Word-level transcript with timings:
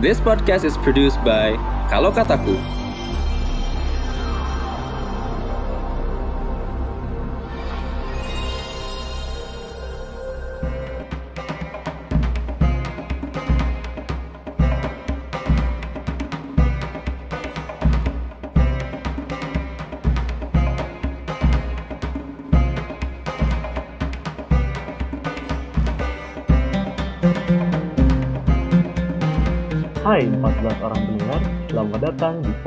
This 0.00 0.16
podcast 0.18 0.64
is 0.64 0.80
produced 0.80 1.20
by 1.20 1.60
Kalau 1.92 2.08
Kataku. 2.08 2.79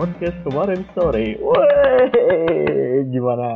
Podcast 0.04 0.36
kemarin 0.44 0.84
sore. 0.92 1.40
Wih, 1.40 3.08
gimana? 3.08 3.48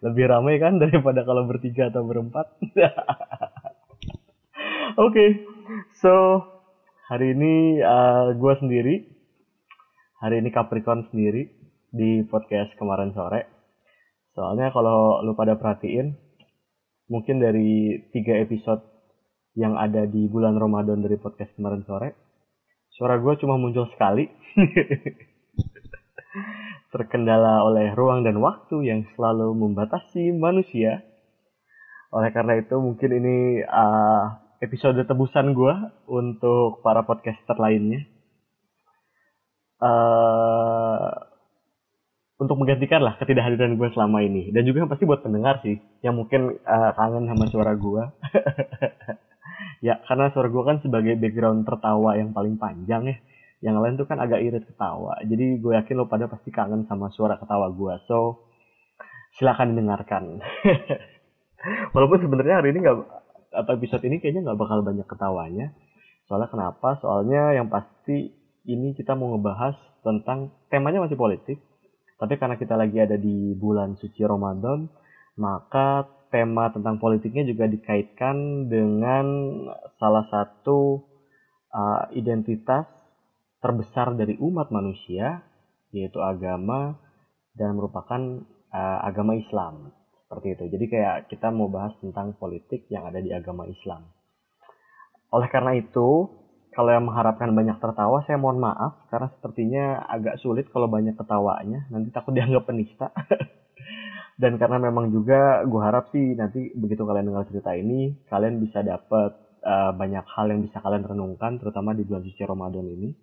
Lebih 0.00 0.32
ramai 0.32 0.56
kan 0.56 0.80
daripada 0.80 1.28
kalau 1.28 1.44
bertiga 1.44 1.92
atau 1.92 2.08
berempat? 2.08 2.56
Oke, 5.04 5.44
so 6.00 6.40
hari 7.12 7.36
ini 7.36 7.84
uh, 7.84 8.32
gue 8.32 8.54
sendiri, 8.64 9.12
hari 10.24 10.40
ini 10.40 10.48
Capricorn 10.56 11.04
sendiri 11.12 11.52
di 11.92 12.24
podcast 12.32 12.72
kemarin 12.80 13.12
sore. 13.12 13.44
Soalnya 14.32 14.72
kalau 14.72 15.20
lu 15.20 15.36
pada 15.36 15.60
perhatiin, 15.60 16.16
mungkin 17.12 17.44
dari 17.44 18.00
tiga 18.08 18.40
episode 18.40 18.80
yang 19.52 19.76
ada 19.76 20.08
di 20.08 20.32
bulan 20.32 20.56
Ramadan 20.56 21.04
dari 21.04 21.20
podcast 21.20 21.52
kemarin 21.60 21.84
sore, 21.84 22.16
suara 22.96 23.20
gue 23.20 23.36
cuma 23.36 23.60
muncul 23.60 23.84
sekali. 23.92 24.24
Terkendala 26.94 27.62
oleh 27.66 27.94
ruang 27.94 28.22
dan 28.22 28.38
waktu 28.38 28.86
yang 28.86 29.00
selalu 29.14 29.54
membatasi 29.54 30.34
manusia. 30.34 31.02
Oleh 32.14 32.30
karena 32.30 32.58
itu 32.58 32.78
mungkin 32.78 33.10
ini 33.10 33.36
uh, 33.66 34.38
episode 34.62 35.02
tebusan 35.02 35.54
gue 35.54 35.74
untuk 36.06 36.80
para 36.82 37.02
podcaster 37.02 37.58
lainnya. 37.58 38.06
Uh, 39.82 41.10
untuk 42.38 42.58
menggantikan 42.58 43.02
lah 43.02 43.18
ketidakhadiran 43.18 43.74
gue 43.74 43.88
selama 43.94 44.22
ini. 44.22 44.54
Dan 44.54 44.66
juga 44.66 44.86
pasti 44.90 45.06
buat 45.06 45.22
pendengar 45.22 45.62
sih, 45.62 45.78
yang 46.02 46.14
mungkin 46.14 46.58
uh, 46.62 46.90
kangen 46.94 47.26
sama 47.30 47.44
suara 47.50 47.74
gue. 47.74 48.02
ya 49.86 50.00
karena 50.06 50.32
suara 50.32 50.48
gue 50.48 50.62
kan 50.64 50.78
sebagai 50.80 51.14
background 51.20 51.68
tertawa 51.68 52.16
yang 52.16 52.32
paling 52.32 52.56
panjang 52.56 53.02
ya 53.12 53.16
yang 53.64 53.80
lain 53.80 53.96
tuh 53.96 54.04
kan 54.04 54.20
agak 54.20 54.44
irit 54.44 54.68
ketawa. 54.68 55.16
Jadi 55.24 55.56
gue 55.56 55.72
yakin 55.72 55.96
lo 55.96 56.04
pada 56.04 56.28
pasti 56.28 56.52
kangen 56.52 56.84
sama 56.84 57.08
suara 57.16 57.40
ketawa 57.40 57.72
gue. 57.72 57.94
So 58.04 58.44
silakan 59.40 59.72
dengarkan. 59.72 60.44
Walaupun 61.96 62.20
sebenarnya 62.20 62.60
hari 62.60 62.76
ini 62.76 62.84
nggak 62.84 62.98
atau 63.54 63.72
episode 63.72 64.04
ini 64.04 64.20
kayaknya 64.20 64.52
nggak 64.52 64.60
bakal 64.60 64.84
banyak 64.84 65.08
ketawanya. 65.08 65.72
Soalnya 66.28 66.52
kenapa? 66.52 67.00
Soalnya 67.00 67.56
yang 67.56 67.72
pasti 67.72 68.36
ini 68.68 68.92
kita 68.92 69.16
mau 69.16 69.32
ngebahas 69.32 69.76
tentang 70.04 70.52
temanya 70.68 71.08
masih 71.08 71.16
politik 71.16 71.58
tapi 72.20 72.38
karena 72.38 72.56
kita 72.56 72.78
lagi 72.78 73.00
ada 73.00 73.16
di 73.18 73.52
bulan 73.56 73.98
suci 73.98 74.22
Ramadan 74.24 74.86
maka 75.34 76.06
tema 76.30 76.70
tentang 76.70 77.02
politiknya 77.02 77.44
juga 77.46 77.66
dikaitkan 77.66 78.68
dengan 78.70 79.26
salah 79.98 80.24
satu 80.30 81.02
uh, 81.74 82.06
identitas 82.14 82.86
terbesar 83.64 84.12
dari 84.12 84.36
umat 84.36 84.68
manusia, 84.68 85.40
yaitu 85.88 86.20
agama 86.20 87.00
dan 87.56 87.72
merupakan 87.72 88.44
uh, 88.68 88.98
agama 89.00 89.40
Islam. 89.40 89.96
Seperti 90.28 90.52
itu. 90.52 90.64
Jadi 90.76 90.84
kayak 90.92 91.16
kita 91.32 91.48
mau 91.48 91.72
bahas 91.72 91.96
tentang 92.04 92.36
politik 92.36 92.84
yang 92.92 93.08
ada 93.08 93.24
di 93.24 93.32
agama 93.32 93.64
Islam. 93.64 94.04
Oleh 95.32 95.48
karena 95.48 95.72
itu, 95.80 96.28
kalau 96.76 96.92
yang 96.92 97.08
mengharapkan 97.08 97.56
banyak 97.56 97.80
tertawa, 97.80 98.20
saya 98.28 98.36
mohon 98.36 98.60
maaf 98.60 99.08
karena 99.08 99.32
sepertinya 99.32 100.04
agak 100.12 100.36
sulit 100.44 100.68
kalau 100.68 100.92
banyak 100.92 101.16
ketawanya. 101.16 101.88
Nanti 101.88 102.12
takut 102.12 102.36
dianggap 102.36 102.68
penista. 102.68 103.08
dan 104.34 104.58
karena 104.58 104.82
memang 104.82 105.14
juga 105.14 105.62
gue 105.62 105.80
harap 105.80 106.10
sih 106.10 106.34
nanti 106.34 106.74
begitu 106.74 107.06
kalian 107.06 107.30
dengar 107.30 107.46
cerita 107.46 107.70
ini 107.78 108.18
kalian 108.26 108.58
bisa 108.58 108.82
dapat 108.82 109.30
uh, 109.62 109.94
banyak 109.94 110.26
hal 110.26 110.50
yang 110.50 110.66
bisa 110.66 110.82
kalian 110.82 111.06
renungkan 111.06 111.62
terutama 111.62 111.94
di 111.94 112.02
bulan 112.02 112.26
suci 112.26 112.42
Ramadan 112.42 112.82
ini 112.82 113.14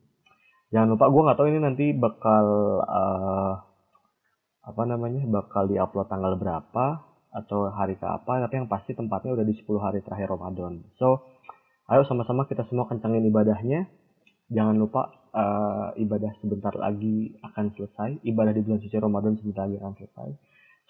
jangan 0.72 0.96
lupa 0.96 1.12
gue 1.12 1.26
nggak 1.28 1.38
tahu 1.38 1.48
ini 1.52 1.60
nanti 1.60 1.86
bakal 1.92 2.46
uh, 2.84 3.54
apa 4.62 4.82
namanya 4.88 5.28
bakal 5.28 5.68
diupload 5.68 6.08
tanggal 6.08 6.40
berapa 6.40 6.86
atau 7.32 7.72
hari 7.72 7.96
ke 7.96 8.08
apa 8.08 8.44
tapi 8.48 8.60
yang 8.60 8.68
pasti 8.68 8.92
tempatnya 8.92 9.32
udah 9.36 9.46
di 9.48 9.56
10 9.56 9.68
hari 9.80 10.00
terakhir 10.04 10.32
Ramadan. 10.32 10.84
So 11.00 11.28
ayo 11.92 12.08
sama-sama 12.08 12.48
kita 12.48 12.68
semua 12.68 12.88
kencangin 12.88 13.28
ibadahnya. 13.28 13.88
Jangan 14.52 14.76
lupa 14.76 15.16
uh, 15.32 15.96
ibadah 15.96 16.36
sebentar 16.44 16.76
lagi 16.76 17.40
akan 17.40 17.72
selesai. 17.76 18.20
Ibadah 18.28 18.52
di 18.52 18.62
bulan 18.64 18.80
suci 18.84 18.96
Ramadan 19.00 19.40
sebentar 19.40 19.64
lagi 19.64 19.80
akan 19.80 19.94
selesai. 19.96 20.30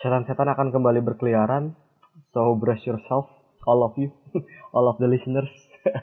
Setan-setan 0.02 0.50
akan 0.50 0.74
kembali 0.74 1.06
berkeliaran. 1.06 1.78
So 2.34 2.58
brace 2.58 2.84
yourself, 2.84 3.30
all 3.70 3.86
of 3.86 3.94
you, 4.02 4.10
all 4.76 4.90
of 4.90 4.98
the 4.98 5.06
listeners. 5.06 5.50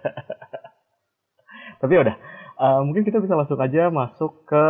Tapi 1.83 1.93
ya 1.95 2.01
udah, 2.07 2.17
uh, 2.59 2.83
mungkin 2.83 3.07
kita 3.07 3.23
bisa 3.23 3.39
masuk 3.39 3.59
aja 3.63 3.89
masuk 3.89 4.45
ke 4.45 4.67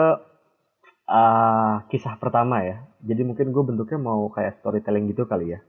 uh, 1.08 1.74
kisah 1.88 2.20
pertama 2.20 2.62
ya. 2.62 2.84
Jadi 3.02 3.24
mungkin 3.24 3.50
gue 3.50 3.62
bentuknya 3.64 3.98
mau 3.98 4.28
kayak 4.28 4.60
storytelling 4.60 5.08
gitu 5.10 5.24
kali 5.24 5.56
ya. 5.56 5.60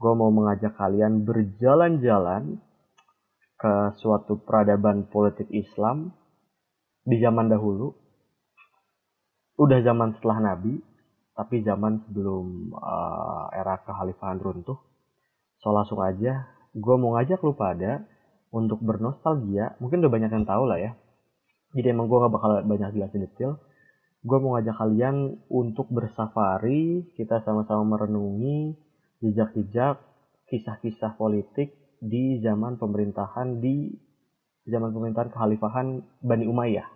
Gue 0.00 0.12
mau 0.16 0.32
mengajak 0.32 0.74
kalian 0.78 1.28
berjalan-jalan 1.28 2.58
ke 3.58 3.74
suatu 3.98 4.38
peradaban 4.38 5.10
politik 5.10 5.50
Islam 5.50 6.14
di 7.02 7.18
zaman 7.20 7.50
dahulu. 7.50 7.92
Udah 9.58 9.82
zaman 9.82 10.14
setelah 10.14 10.54
Nabi, 10.54 10.78
tapi 11.34 11.66
zaman 11.66 12.06
sebelum 12.06 12.70
uh, 12.78 13.50
era 13.50 13.82
kekhalifahan 13.82 14.38
runtuh. 14.38 14.78
So 15.58 15.74
langsung 15.74 15.98
aja, 15.98 16.46
gue 16.70 16.94
mau 16.94 17.18
ngajak 17.18 17.42
lu 17.42 17.58
pada 17.58 18.06
untuk 18.54 18.78
bernostalgia. 18.78 19.74
Mungkin 19.82 19.98
udah 19.98 20.12
banyak 20.14 20.30
yang 20.30 20.46
tahu 20.46 20.70
lah 20.70 20.78
ya. 20.78 20.94
Jadi 21.76 21.86
emang 21.92 22.08
gue 22.08 22.16
gak 22.16 22.32
bakal 22.32 22.50
banyak 22.64 22.96
jelasin 22.96 23.28
detail. 23.28 23.60
Gue 24.24 24.38
mau 24.42 24.56
ngajak 24.56 24.76
kalian 24.76 25.38
untuk 25.46 25.88
bersafari, 25.92 27.06
kita 27.14 27.44
sama-sama 27.44 27.96
merenungi 27.96 28.74
jejak-jejak 29.22 30.00
kisah-kisah 30.48 31.14
politik 31.14 31.76
di 31.98 32.38
zaman 32.40 32.78
pemerintahan 32.78 33.58
di 33.58 33.92
zaman 34.68 34.94
pemerintahan 34.94 35.30
kekhalifahan 35.32 36.02
Bani 36.22 36.46
Umayyah. 36.46 36.88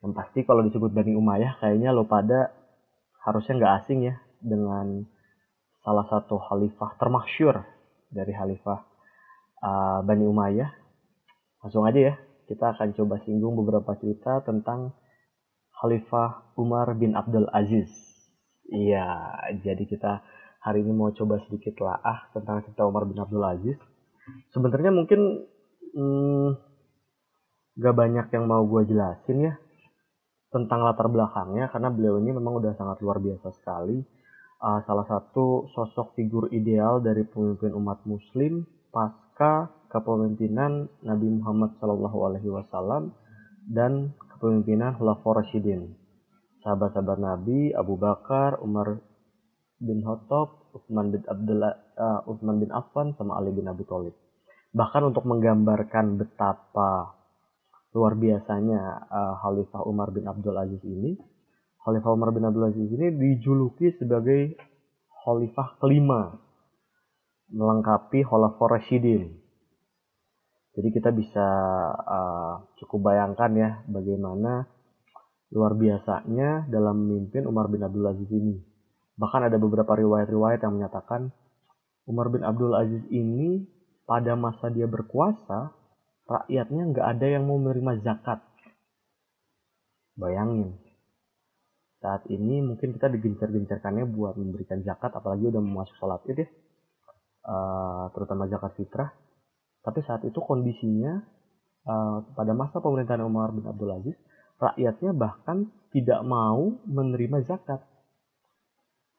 Yang 0.00 0.12
pasti 0.16 0.40
kalau 0.48 0.64
disebut 0.64 0.90
Bani 0.90 1.12
Umayyah 1.12 1.60
kayaknya 1.60 1.92
lo 1.92 2.08
pada 2.08 2.52
harusnya 3.26 3.60
nggak 3.60 3.74
asing 3.84 4.00
ya 4.08 4.14
dengan 4.40 5.04
salah 5.84 6.08
satu 6.08 6.40
khalifah 6.40 6.96
termasyur 6.96 7.64
dari 8.08 8.32
khalifah 8.32 8.80
uh, 9.60 10.00
Bani 10.04 10.24
Umayyah. 10.24 10.70
Langsung 11.60 11.84
aja 11.84 12.00
ya, 12.00 12.14
kita 12.50 12.74
akan 12.74 12.98
coba 12.98 13.22
singgung 13.22 13.54
beberapa 13.54 13.94
cerita 14.02 14.42
tentang 14.42 14.90
Khalifah 15.78 16.58
Umar 16.58 16.98
bin 16.98 17.14
Abdul 17.14 17.46
Aziz. 17.54 17.86
Iya, 18.66 19.06
jadi 19.62 19.86
kita 19.86 20.18
hari 20.58 20.82
ini 20.82 20.90
mau 20.90 21.14
coba 21.14 21.38
sedikit 21.46 21.78
laah 21.78 22.26
tentang 22.34 22.66
cerita 22.66 22.90
Umar 22.90 23.06
bin 23.06 23.22
Abdul 23.22 23.46
Aziz. 23.46 23.78
Sebenarnya 24.50 24.90
mungkin 24.90 25.46
hmm, 25.94 26.48
gak 27.78 27.94
banyak 27.94 28.26
yang 28.34 28.44
mau 28.50 28.66
gue 28.66 28.82
jelasin 28.90 29.46
ya, 29.46 29.54
tentang 30.50 30.82
latar 30.82 31.06
belakangnya 31.06 31.70
karena 31.70 31.88
beliau 31.94 32.18
ini 32.18 32.34
memang 32.34 32.58
udah 32.58 32.74
sangat 32.74 32.98
luar 33.06 33.22
biasa 33.22 33.54
sekali. 33.62 34.02
Uh, 34.60 34.84
salah 34.84 35.08
satu 35.08 35.72
sosok 35.72 36.12
figur 36.18 36.52
ideal 36.52 37.00
dari 37.00 37.24
pemimpin 37.24 37.72
umat 37.72 38.04
Muslim 38.04 38.68
pasca 38.92 39.79
kepemimpinan 39.90 40.86
Nabi 41.02 41.26
Muhammad 41.28 41.74
Wasallam 41.82 43.10
dan 43.66 44.14
kepemimpinan 44.34 44.96
Khulafaur 44.96 45.42
Rasyidin. 45.42 45.92
Sahabat-sahabat 46.62 47.18
Nabi 47.18 47.74
Abu 47.74 47.98
Bakar, 47.98 48.62
Umar 48.62 49.02
bin 49.80 50.04
Khattab, 50.04 50.70
Utsman 50.76 51.10
bin 51.10 51.24
Abdullah, 51.26 51.74
uh, 51.96 52.20
Utsman 52.30 52.62
bin 52.62 52.70
Affan 52.70 53.16
sama 53.16 53.40
Ali 53.40 53.50
bin 53.50 53.66
Abi 53.66 53.82
Thalib. 53.88 54.14
Bahkan 54.70 55.02
untuk 55.10 55.26
menggambarkan 55.26 56.20
betapa 56.20 57.18
luar 57.90 58.14
biasanya 58.14 59.02
uh, 59.10 59.34
Khalifah 59.42 59.82
Umar 59.88 60.14
bin 60.14 60.28
Abdul 60.30 60.54
Aziz 60.54 60.78
ini. 60.86 61.18
Khalifah 61.80 62.12
Umar 62.12 62.30
bin 62.30 62.44
Abdul 62.46 62.70
Aziz 62.70 62.86
ini 62.86 63.08
dijuluki 63.16 63.96
sebagai 63.98 64.54
Khalifah 65.24 65.80
kelima 65.80 66.38
melengkapi 67.50 68.22
Khalifah 68.22 68.68
Rashidin. 68.78 69.39
Jadi 70.70 70.88
kita 70.94 71.10
bisa 71.10 71.46
uh, 71.98 72.54
cukup 72.78 73.10
bayangkan 73.10 73.50
ya 73.58 73.70
bagaimana 73.90 74.70
luar 75.50 75.74
biasanya 75.74 76.70
dalam 76.70 77.06
memimpin 77.06 77.42
Umar 77.46 77.66
bin 77.66 77.82
Abdul 77.82 78.06
Aziz 78.06 78.30
ini. 78.30 78.54
Bahkan 79.18 79.50
ada 79.50 79.58
beberapa 79.58 79.98
riwayat-riwayat 79.98 80.62
yang 80.62 80.78
menyatakan 80.78 81.34
Umar 82.06 82.30
bin 82.30 82.46
Abdul 82.46 82.72
Aziz 82.78 83.02
ini 83.10 83.66
pada 84.06 84.38
masa 84.38 84.70
dia 84.70 84.86
berkuasa, 84.86 85.74
rakyatnya 86.26 86.82
nggak 86.94 87.06
ada 87.18 87.26
yang 87.26 87.46
mau 87.50 87.58
menerima 87.58 88.02
zakat. 88.06 88.42
Bayangin, 90.18 90.78
saat 92.00 92.24
ini 92.32 92.64
mungkin 92.64 92.96
kita 92.96 93.12
digencar-gencarkannya 93.12 94.08
buat 94.08 94.34
memberikan 94.40 94.80
zakat, 94.82 95.12
apalagi 95.12 95.52
udah 95.52 95.60
mau 95.60 95.84
masuk 95.84 95.96
sholat 96.00 96.24
id 96.32 96.42
ya, 96.42 96.48
uh, 97.44 98.08
terutama 98.16 98.48
zakat 98.48 98.72
fitrah. 98.80 99.12
Tapi 99.80 100.00
saat 100.04 100.22
itu 100.28 100.36
kondisinya 100.44 101.24
uh, 101.88 102.24
pada 102.36 102.52
masa 102.52 102.78
pemerintahan 102.84 103.24
Umar 103.24 103.52
bin 103.56 103.64
Abdul 103.64 103.90
Aziz, 103.96 104.16
rakyatnya 104.60 105.16
bahkan 105.16 105.72
tidak 105.90 106.20
mau 106.24 106.76
menerima 106.84 107.48
zakat. 107.48 107.80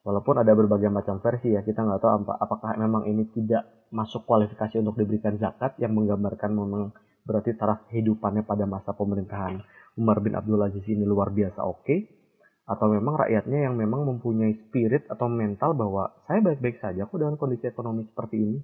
Walaupun 0.02 0.42
ada 0.42 0.54
berbagai 0.58 0.90
macam 0.90 1.22
versi 1.22 1.54
ya, 1.54 1.62
kita 1.62 1.86
nggak 1.86 2.02
tahu 2.02 2.26
apakah 2.34 2.74
memang 2.78 3.06
ini 3.06 3.30
tidak 3.34 3.90
masuk 3.94 4.26
kualifikasi 4.26 4.82
untuk 4.82 4.98
diberikan 4.98 5.38
zakat 5.38 5.78
yang 5.78 5.94
menggambarkan 5.94 6.50
memang 6.56 6.96
berarti 7.22 7.54
taraf 7.54 7.86
kehidupannya 7.92 8.42
pada 8.50 8.66
masa 8.66 8.98
pemerintahan 8.98 9.62
Umar 10.00 10.24
bin 10.24 10.34
Abdul 10.34 10.64
Aziz 10.64 10.82
ini 10.88 11.04
luar 11.04 11.30
biasa 11.36 11.62
oke, 11.62 11.84
okay, 11.84 12.00
atau 12.64 12.88
memang 12.88 13.20
rakyatnya 13.20 13.68
yang 13.68 13.76
memang 13.76 14.08
mempunyai 14.08 14.56
spirit 14.68 15.04
atau 15.12 15.28
mental 15.28 15.76
bahwa 15.76 16.16
saya 16.24 16.40
baik-baik 16.40 16.80
saja 16.80 17.04
kok 17.04 17.20
dengan 17.20 17.36
kondisi 17.36 17.68
ekonomi 17.68 18.08
seperti 18.08 18.36
ini. 18.40 18.58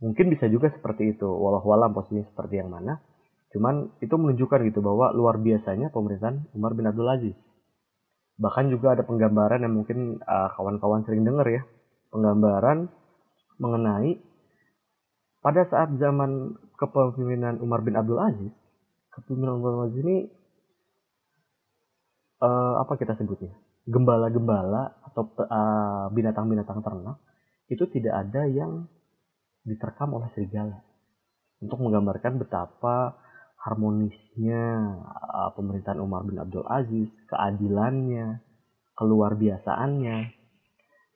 Mungkin 0.00 0.32
bisa 0.32 0.48
juga 0.48 0.72
seperti 0.72 1.12
itu, 1.12 1.28
walau-walau 1.28 1.92
posisinya 1.92 2.24
seperti 2.32 2.56
yang 2.56 2.72
mana. 2.72 3.04
Cuman 3.52 3.92
itu 4.00 4.14
menunjukkan 4.16 4.64
gitu 4.72 4.80
bahwa 4.80 5.12
luar 5.12 5.36
biasanya 5.36 5.92
pemerintahan 5.92 6.48
Umar 6.56 6.72
bin 6.72 6.88
Abdul 6.88 7.08
Aziz. 7.10 7.36
Bahkan 8.40 8.72
juga 8.72 8.96
ada 8.96 9.04
penggambaran 9.04 9.60
yang 9.60 9.76
mungkin 9.76 10.16
uh, 10.24 10.48
kawan-kawan 10.56 11.04
sering 11.04 11.28
dengar 11.28 11.44
ya. 11.44 11.62
Penggambaran 12.08 12.88
mengenai 13.60 14.16
pada 15.44 15.68
saat 15.68 15.92
zaman 16.00 16.56
kepemimpinan 16.80 17.60
Umar 17.60 17.84
bin 17.84 18.00
Abdul 18.00 18.16
Aziz, 18.16 18.52
kepemimpinan 19.12 19.60
Umar 19.60 19.72
bin 19.76 19.84
Aziz 19.84 20.00
ini 20.00 20.16
uh, 22.40 22.80
apa 22.80 22.96
kita 22.96 23.20
sebutnya? 23.20 23.52
Gembala-gembala 23.84 24.96
atau 25.12 25.28
uh, 25.36 26.08
binatang-binatang 26.16 26.80
ternak 26.80 27.20
itu 27.68 27.84
tidak 27.92 28.14
ada 28.16 28.48
yang 28.48 28.88
diterkam 29.64 30.16
oleh 30.16 30.28
serigala 30.32 30.80
untuk 31.60 31.78
menggambarkan 31.84 32.40
betapa 32.40 33.20
harmonisnya 33.60 34.96
uh, 35.04 35.50
pemerintahan 35.52 36.00
Umar 36.00 36.24
bin 36.24 36.40
Abdul 36.40 36.64
Aziz, 36.64 37.12
keadilannya, 37.28 38.40
keluar 38.96 39.36
biasaannya. 39.36 40.40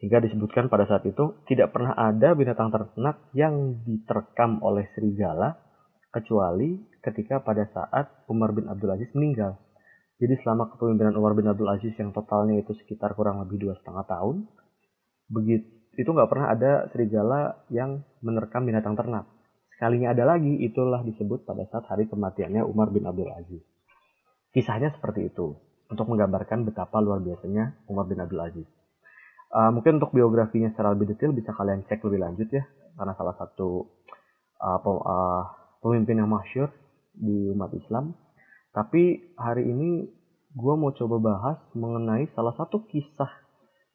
Hingga 0.04 0.18
disebutkan 0.28 0.68
pada 0.68 0.84
saat 0.84 1.08
itu 1.08 1.40
tidak 1.48 1.72
pernah 1.72 1.96
ada 1.96 2.36
binatang 2.36 2.68
ternak 2.68 3.24
yang 3.32 3.80
diterkam 3.88 4.60
oleh 4.60 4.84
serigala 4.92 5.56
kecuali 6.12 6.76
ketika 7.00 7.40
pada 7.40 7.64
saat 7.72 8.28
Umar 8.28 8.52
bin 8.52 8.68
Abdul 8.68 8.92
Aziz 8.92 9.08
meninggal. 9.16 9.56
Jadi 10.20 10.36
selama 10.44 10.68
kepemimpinan 10.76 11.16
Umar 11.16 11.32
bin 11.32 11.48
Abdul 11.48 11.72
Aziz 11.72 11.96
yang 11.96 12.12
totalnya 12.12 12.60
itu 12.60 12.76
sekitar 12.84 13.16
kurang 13.16 13.40
lebih 13.40 13.64
dua 13.64 13.74
setengah 13.80 14.04
tahun, 14.04 14.44
begitu 15.32 15.83
itu 15.96 16.10
nggak 16.10 16.30
pernah 16.30 16.48
ada 16.52 16.72
serigala 16.90 17.64
yang 17.70 18.02
menerkam 18.20 18.66
binatang 18.66 18.94
ternak. 18.98 19.26
Sekalinya 19.74 20.14
ada 20.14 20.36
lagi, 20.36 20.62
itulah 20.62 21.02
disebut 21.02 21.42
pada 21.42 21.66
saat 21.66 21.90
hari 21.90 22.06
kematiannya 22.06 22.62
Umar 22.62 22.94
bin 22.94 23.06
Abdul 23.06 23.30
Aziz. 23.34 23.62
Kisahnya 24.54 24.94
seperti 24.94 25.34
itu, 25.34 25.58
untuk 25.90 26.06
menggambarkan 26.06 26.62
betapa 26.62 27.02
luar 27.02 27.18
biasanya 27.18 27.74
Umar 27.90 28.06
bin 28.06 28.22
Abdul 28.22 28.38
Aziz. 28.38 28.68
Uh, 29.50 29.70
mungkin 29.74 30.02
untuk 30.02 30.14
biografinya 30.14 30.70
secara 30.70 30.94
lebih 30.94 31.14
detail 31.14 31.34
bisa 31.34 31.54
kalian 31.54 31.86
cek 31.86 32.02
lebih 32.06 32.20
lanjut 32.22 32.48
ya, 32.50 32.62
karena 32.94 33.14
salah 33.18 33.34
satu 33.38 33.86
uh, 34.62 34.78
uh, 34.82 35.42
pemimpin 35.82 36.22
yang 36.22 36.30
masyur 36.30 36.70
di 37.14 37.50
umat 37.54 37.70
Islam. 37.74 38.14
Tapi 38.74 39.34
hari 39.38 39.70
ini 39.70 40.06
gue 40.54 40.74
mau 40.78 40.94
coba 40.94 41.16
bahas 41.18 41.58
mengenai 41.74 42.30
salah 42.34 42.54
satu 42.54 42.86
kisah 42.86 43.30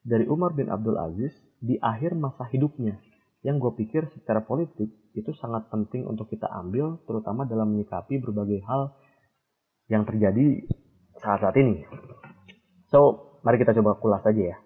dari 0.04 0.24
Umar 0.28 0.52
bin 0.56 0.68
Abdul 0.68 0.96
Aziz 0.96 1.32
di 1.60 1.76
akhir 1.76 2.16
masa 2.16 2.48
hidupnya 2.48 2.96
yang 3.44 3.60
gue 3.60 3.72
pikir 3.76 4.08
secara 4.16 4.44
politik 4.44 4.88
itu 5.16 5.30
sangat 5.36 5.68
penting 5.72 6.04
untuk 6.04 6.28
kita 6.28 6.48
ambil 6.48 7.00
terutama 7.08 7.44
dalam 7.48 7.72
menyikapi 7.72 8.20
berbagai 8.20 8.60
hal 8.64 8.96
yang 9.88 10.04
terjadi 10.04 10.64
saat-saat 11.20 11.56
ini. 11.60 11.84
So, 12.88 13.32
mari 13.44 13.60
kita 13.60 13.76
coba 13.80 13.96
kulas 14.00 14.24
saja 14.24 14.56
ya. 14.56 14.58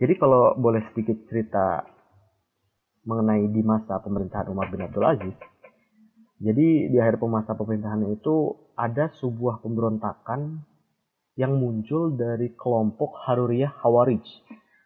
Jadi 0.00 0.18
kalau 0.18 0.56
boleh 0.56 0.82
sedikit 0.92 1.14
cerita 1.28 1.84
mengenai 3.06 3.50
di 3.50 3.62
masa 3.62 3.98
pemerintahan 4.00 4.50
Umar 4.50 4.70
bin 4.72 4.82
Abdul 4.82 5.04
Aziz, 5.04 5.36
jadi 6.42 6.90
di 6.90 6.96
akhir 6.98 7.22
masa 7.30 7.54
pemerintahan 7.54 8.02
itu 8.10 8.56
ada 8.74 9.14
sebuah 9.20 9.62
pemberontakan 9.62 10.64
yang 11.38 11.54
muncul 11.54 12.12
dari 12.18 12.52
kelompok 12.58 13.14
Haruriyah 13.24 13.72
Hawarij 13.78 14.26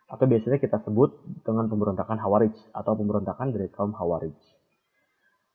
atau 0.07 0.25
biasanya 0.25 0.63
kita 0.63 0.79
sebut 0.87 1.19
dengan 1.43 1.67
pemberontakan 1.67 2.23
Hawarij 2.23 2.55
atau 2.71 2.93
pemberontakan 2.95 3.51
dari 3.51 3.67
kaum 3.75 3.91
Hawarij. 3.91 4.35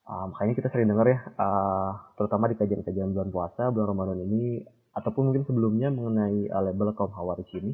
Uh, 0.04 0.28
makanya 0.28 0.54
kita 0.60 0.68
sering 0.76 0.92
dengar 0.92 1.08
ya, 1.08 1.20
uh, 1.40 2.12
terutama 2.20 2.52
di 2.52 2.60
kajian-kajian 2.60 3.16
bulan 3.16 3.32
puasa, 3.32 3.72
bulan 3.72 3.96
Ramadan 3.96 4.20
ini, 4.28 4.60
ataupun 4.92 5.32
mungkin 5.32 5.48
sebelumnya 5.48 5.88
mengenai 5.88 6.52
uh, 6.52 6.62
label 6.68 6.92
kaum 6.92 7.16
Hawarij 7.16 7.48
ini. 7.64 7.72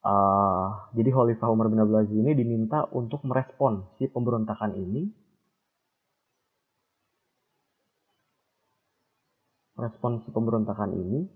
Uh, 0.00 0.92
jadi 0.96 1.08
Khalifah 1.12 1.48
Umar 1.48 1.72
bin 1.72 1.80
Abdul 1.80 2.04
Aziz 2.04 2.16
ini 2.16 2.32
diminta 2.32 2.88
untuk 2.92 3.20
merespon 3.24 3.84
si 4.00 4.08
pemberontakan 4.08 4.72
ini 4.72 5.12
respon 9.76 10.24
si 10.24 10.32
pemberontakan 10.32 10.96
ini 10.96 11.28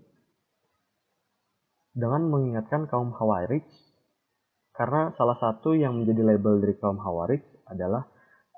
dengan 1.93 2.25
mengingatkan 2.25 2.89
kaum 2.89 3.13
Hawarij 3.13 3.65
karena 4.75 5.15
salah 5.15 5.39
satu 5.39 5.71
yang 5.71 6.03
menjadi 6.03 6.35
label 6.35 6.59
dari 6.59 6.75
kaum 6.75 6.99
Hawarij 6.99 7.39
adalah 7.71 8.03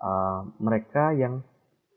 uh, 0.01 0.49
mereka 0.57 1.13
yang 1.13 1.45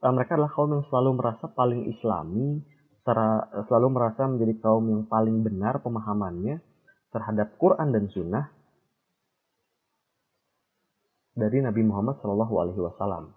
uh, 0.04 0.12
mereka 0.12 0.36
adalah 0.36 0.52
kaum 0.52 0.70
yang 0.76 0.84
selalu 0.92 1.10
merasa 1.16 1.48
paling 1.48 1.88
islami, 1.88 2.60
secara, 3.00 3.48
selalu 3.64 3.88
merasa 3.96 4.28
menjadi 4.28 4.54
kaum 4.60 4.84
yang 4.92 5.04
paling 5.08 5.40
benar 5.40 5.80
pemahamannya 5.80 6.60
terhadap 7.10 7.56
Quran 7.56 7.96
dan 7.96 8.04
Sunnah 8.12 8.44
dari 11.34 11.64
Nabi 11.64 11.80
Muhammad 11.80 12.20
Shallallahu 12.20 12.54
Alaihi 12.60 12.80
Wasallam. 12.84 13.32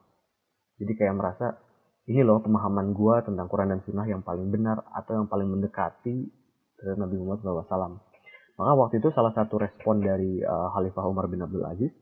Jadi 0.83 0.91
kayak 0.99 1.15
merasa 1.15 1.63
ini 2.11 2.19
loh 2.27 2.43
pemahaman 2.43 2.91
gua 2.91 3.23
tentang 3.23 3.47
Quran 3.47 3.71
dan 3.71 3.79
Sunnah 3.87 4.03
yang 4.03 4.19
paling 4.19 4.51
benar 4.51 4.83
atau 4.91 5.15
yang 5.15 5.31
paling 5.31 5.47
mendekati 5.47 6.27
dari 6.75 6.95
Nabi 6.99 7.15
Muhammad 7.15 7.39
SAW. 7.63 8.12
Maka 8.53 8.71
waktu 8.77 9.01
itu 9.01 9.09
salah 9.17 9.33
satu 9.33 9.57
respon 9.57 10.05
dari 10.05 10.41
uh, 10.45 10.69
Khalifah 10.77 11.09
Umar 11.09 11.25
bin 11.25 11.41
Abdul 11.41 11.65
Aziz 11.65 11.93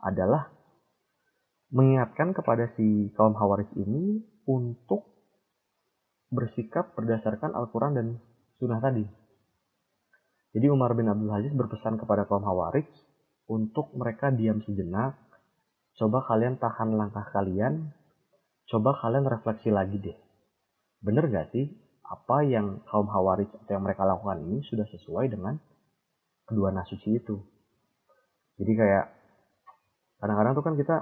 adalah 0.00 0.48
mengingatkan 1.68 2.32
kepada 2.32 2.72
si 2.80 3.12
kaum 3.12 3.36
Hawaris 3.36 3.68
ini 3.76 4.24
untuk 4.48 5.04
bersikap 6.32 6.96
berdasarkan 6.96 7.52
Al-Quran 7.52 7.92
dan 7.92 8.06
Sunnah 8.56 8.80
tadi. 8.80 9.04
Jadi 10.56 10.66
Umar 10.72 10.96
bin 10.96 11.12
Abdul 11.12 11.28
Aziz 11.28 11.52
berpesan 11.52 12.00
kepada 12.00 12.24
kaum 12.24 12.40
Hawaris 12.40 12.88
untuk 13.48 13.92
mereka 13.92 14.32
diam 14.32 14.64
sejenak, 14.64 15.16
coba 16.00 16.24
kalian 16.24 16.56
tahan 16.56 16.96
langkah 16.96 17.28
kalian, 17.36 17.92
coba 18.68 18.96
kalian 18.96 19.28
refleksi 19.28 19.68
lagi 19.68 20.00
deh. 20.00 20.18
Bener 21.04 21.28
gak 21.28 21.52
sih 21.52 21.68
apa 22.08 22.48
yang 22.48 22.80
kaum 22.88 23.12
Hawaris 23.12 23.52
atau 23.52 23.76
yang 23.76 23.84
mereka 23.84 24.08
lakukan 24.08 24.40
ini 24.40 24.64
sudah 24.64 24.88
sesuai 24.88 25.28
dengan 25.28 25.60
kedua 26.48 26.72
nasuci 26.72 27.20
itu. 27.20 27.36
Jadi 28.58 28.72
kayak 28.74 29.04
kadang-kadang 30.18 30.52
tuh 30.56 30.64
kan 30.64 30.74
kita 30.74 30.96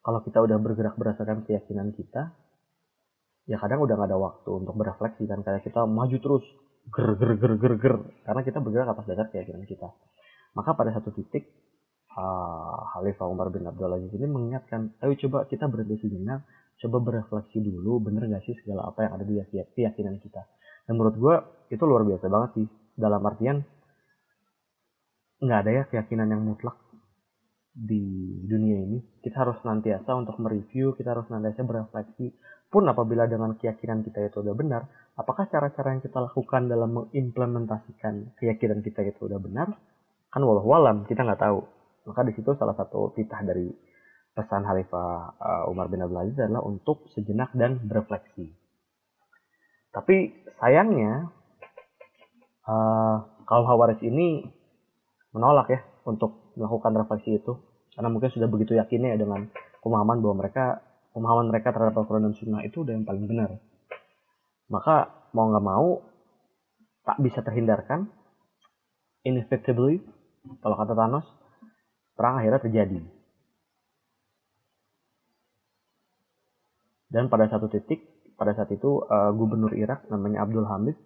kalau 0.00 0.24
kita 0.24 0.38
udah 0.40 0.56
bergerak 0.56 0.94
berdasarkan 0.96 1.44
keyakinan 1.44 1.92
kita 1.92 2.32
ya 3.44 3.56
kadang 3.60 3.84
udah 3.84 3.96
gak 3.98 4.08
ada 4.08 4.16
waktu 4.16 4.50
untuk 4.54 4.74
berefleksi 4.78 5.26
kan. 5.26 5.42
Kayak 5.42 5.66
kita 5.66 5.84
maju 5.84 6.16
terus 6.16 6.44
ger 6.94 7.18
ger 7.18 7.32
ger 7.36 7.52
ger 7.58 7.74
ger. 7.76 7.96
Karena 8.24 8.40
kita 8.46 8.58
bergerak 8.62 8.88
atas 8.94 9.04
dasar 9.10 9.26
keyakinan 9.34 9.66
kita. 9.66 9.90
Maka 10.56 10.72
pada 10.72 10.94
satu 10.96 11.12
titik 11.12 11.44
uh, 12.14 12.88
Khalifah 12.94 13.26
Umar 13.28 13.52
bin 13.52 13.68
Abdul 13.68 13.92
Aziz 13.92 14.14
ini 14.16 14.24
mengingatkan 14.24 14.96
ayo 15.04 15.12
coba 15.28 15.44
kita 15.44 15.68
berhenti 15.68 16.08
sejenak 16.08 16.46
coba 16.78 16.96
berefleksi 17.02 17.58
dulu 17.58 17.98
bener 17.98 18.30
gak 18.30 18.46
sih 18.46 18.54
segala 18.62 18.86
apa 18.86 19.04
yang 19.04 19.12
ada 19.18 19.24
di 19.26 19.34
keyakinan 19.74 20.22
kita? 20.22 20.46
Dan 20.88 20.96
menurut 20.96 21.16
gue 21.20 21.34
itu 21.74 21.84
luar 21.84 22.06
biasa 22.06 22.30
banget 22.30 22.50
sih. 22.62 22.66
Dalam 22.98 23.22
artian 23.22 23.62
nggak 25.38 25.58
ada 25.64 25.70
ya 25.70 25.82
keyakinan 25.90 26.28
yang 26.34 26.42
mutlak 26.42 26.76
di 27.74 28.02
dunia 28.46 28.78
ini. 28.82 28.98
Kita 29.22 29.46
harus 29.46 29.58
nantiasa 29.62 30.10
untuk 30.18 30.38
mereview 30.42 30.94
kita 30.98 31.14
harus 31.14 31.26
nantiasa 31.30 31.62
berefleksi 31.62 32.34
pun 32.68 32.84
apabila 32.84 33.24
dengan 33.24 33.56
keyakinan 33.56 34.04
kita 34.04 34.28
itu 34.28 34.44
udah 34.44 34.52
benar 34.52 34.82
apakah 35.18 35.50
cara-cara 35.50 35.98
yang 35.98 36.02
kita 36.04 36.22
lakukan 36.22 36.70
dalam 36.70 36.94
mengimplementasikan 36.94 38.38
keyakinan 38.38 38.80
kita 38.86 39.02
itu 39.02 39.26
udah 39.26 39.42
benar? 39.42 39.68
Kan 40.30 40.46
walau 40.46 41.02
kita 41.04 41.26
nggak 41.26 41.42
tahu. 41.42 41.66
Maka 42.06 42.24
di 42.24 42.32
situ 42.38 42.54
salah 42.56 42.78
satu 42.78 43.12
titah 43.18 43.42
dari 43.44 43.68
pesan 44.32 44.62
Khalifah 44.62 45.10
uh, 45.34 45.64
Umar 45.68 45.90
bin 45.90 46.00
Abdul 46.00 46.22
Aziz 46.22 46.38
adalah 46.38 46.62
untuk 46.62 47.10
sejenak 47.12 47.50
dan 47.58 47.82
berefleksi. 47.84 48.54
Tapi 49.90 50.46
sayangnya 50.62 51.26
uh, 52.64 53.16
kaum 53.44 53.66
Hawaris 53.66 53.98
ini 54.00 54.46
menolak 55.38 55.70
ya 55.70 55.80
untuk 56.02 56.50
melakukan 56.58 56.98
refleksi 56.98 57.38
itu 57.38 57.54
karena 57.94 58.10
mungkin 58.10 58.30
sudah 58.34 58.50
begitu 58.50 58.74
yakinnya 58.74 59.14
ya 59.14 59.18
dengan 59.22 59.46
pemahaman 59.82 60.18
bahwa 60.18 60.42
mereka 60.42 60.82
pemahaman 61.14 61.46
mereka 61.50 61.70
terhadap 61.70 61.94
Al-Quran 61.98 62.30
dan 62.30 62.34
Sunnah 62.34 62.62
itu 62.66 62.82
udah 62.82 62.94
yang 62.94 63.06
paling 63.06 63.24
benar. 63.26 63.58
Maka 64.68 65.10
mau 65.32 65.48
nggak 65.48 65.64
mau 65.64 66.02
tak 67.06 67.18
bisa 67.24 67.40
terhindarkan 67.40 68.10
inevitably 69.24 70.04
kalau 70.60 70.76
kata 70.76 70.92
Thanos 70.92 71.26
perang 72.14 72.38
akhirnya 72.42 72.60
terjadi. 72.60 73.00
Dan 77.08 77.32
pada 77.32 77.48
satu 77.48 77.72
titik, 77.72 78.04
pada 78.36 78.52
saat 78.52 78.68
itu 78.68 79.00
uh, 79.08 79.32
gubernur 79.32 79.72
Irak 79.72 80.04
namanya 80.12 80.44
Abdul 80.44 80.68
Hamid 80.68 80.96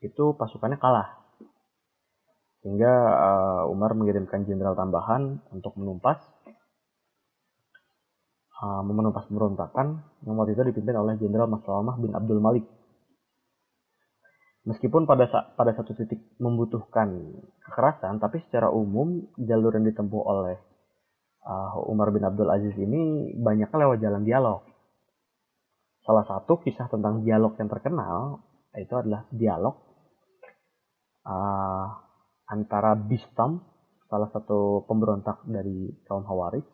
itu 0.00 0.32
pasukannya 0.32 0.80
kalah. 0.80 1.19
Sehingga 2.60 2.92
uh, 2.92 3.72
Umar 3.72 3.96
mengirimkan 3.96 4.44
jenderal 4.44 4.76
tambahan 4.76 5.40
untuk 5.48 5.76
menumpas 5.80 6.20
uh, 8.60 8.82
menumpas 8.84 9.24
pemberontakan 9.32 10.04
yang 10.28 10.36
waktu 10.36 10.52
itu 10.52 10.62
dipimpin 10.68 10.96
oleh 10.96 11.16
Jenderal 11.16 11.48
Maslamah 11.48 11.96
bin 11.96 12.12
Abdul 12.12 12.40
Malik. 12.40 12.68
Meskipun 14.68 15.08
pada 15.08 15.24
pada 15.56 15.72
satu 15.72 15.96
titik 15.96 16.20
membutuhkan 16.36 17.32
kekerasan, 17.64 18.20
tapi 18.20 18.44
secara 18.44 18.68
umum 18.68 19.24
jalur 19.40 19.72
yang 19.72 19.88
ditempuh 19.88 20.20
oleh 20.20 20.60
uh, 21.48 21.80
Umar 21.88 22.12
bin 22.12 22.20
Abdul 22.20 22.52
Aziz 22.52 22.76
ini 22.76 23.32
banyaknya 23.40 23.88
lewat 23.88 24.04
jalan 24.04 24.20
dialog. 24.20 24.60
Salah 26.04 26.28
satu 26.28 26.60
kisah 26.60 26.92
tentang 26.92 27.24
dialog 27.24 27.56
yang 27.56 27.72
terkenal 27.72 28.44
itu 28.76 28.94
adalah 28.94 29.24
dialog 29.32 29.80
uh, 31.24 32.09
antara 32.50 32.98
Bistam, 32.98 33.62
salah 34.10 34.26
satu 34.34 34.82
pemberontak 34.90 35.46
dari 35.46 35.94
kaum 36.10 36.26
Hawaris, 36.26 36.66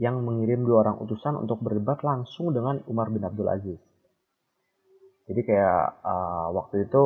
yang 0.00 0.24
mengirim 0.24 0.64
dua 0.64 0.88
orang 0.88 0.98
utusan 1.04 1.38
untuk 1.38 1.60
berdebat 1.62 2.02
langsung 2.02 2.50
dengan 2.50 2.82
Umar 2.90 3.12
bin 3.12 3.22
Abdul 3.22 3.46
Aziz. 3.46 3.78
Jadi 5.28 5.40
kayak 5.46 6.02
uh, 6.02 6.48
waktu 6.56 6.88
itu 6.88 7.04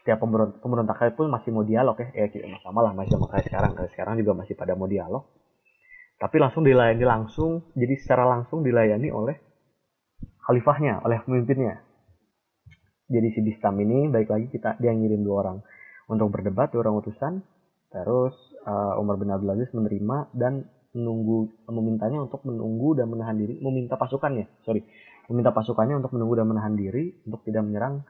setiap 0.00 0.18
pemberontak, 0.18 0.58
pemberontakan 0.58 1.06
itu 1.14 1.22
masih 1.30 1.50
mau 1.54 1.62
dialog 1.62 1.94
ya. 2.00 2.26
Ya 2.26 2.58
sama 2.64 2.82
lah 2.82 2.92
masih 2.92 3.16
kayak 3.22 3.46
sekarang. 3.46 3.72
Kayak 3.78 3.90
sekarang 3.94 4.14
juga 4.18 4.32
masih 4.42 4.54
pada 4.58 4.74
mau 4.74 4.90
dialog. 4.90 5.24
Tapi 6.18 6.36
langsung 6.42 6.66
dilayani 6.66 7.04
langsung 7.06 7.70
jadi 7.78 7.94
secara 7.98 8.26
langsung 8.26 8.66
dilayani 8.66 9.10
oleh 9.14 9.38
khalifahnya 10.42 11.02
oleh 11.06 11.22
pemimpinnya 11.22 11.82
jadi 13.08 13.28
si 13.34 13.40
Bistam 13.42 13.78
ini 13.82 14.06
baik 14.12 14.28
lagi 14.30 14.46
kita 14.52 14.78
dia 14.78 14.92
ngirim 14.94 15.22
dua 15.26 15.36
orang. 15.46 15.58
Untuk 16.06 16.28
berdebat 16.30 16.70
dua 16.70 16.86
orang 16.86 17.02
utusan. 17.02 17.42
Terus 17.92 18.32
uh, 18.64 19.00
Umar 19.00 19.20
bin 19.20 19.28
Abdul 19.28 19.52
Aziz 19.52 19.68
menerima 19.76 20.32
dan 20.32 20.64
menunggu 20.92 21.48
memintanya 21.68 22.24
untuk 22.24 22.44
menunggu 22.44 22.96
dan 22.96 23.08
menahan 23.12 23.36
diri. 23.36 23.60
Meminta 23.60 23.96
pasukannya 23.96 24.48
sorry. 24.64 24.84
Meminta 25.28 25.52
pasukannya 25.54 26.00
untuk 26.02 26.12
menunggu 26.16 26.40
dan 26.40 26.46
menahan 26.50 26.74
diri 26.76 27.12
untuk 27.28 27.44
tidak 27.46 27.62
menyerang 27.64 28.04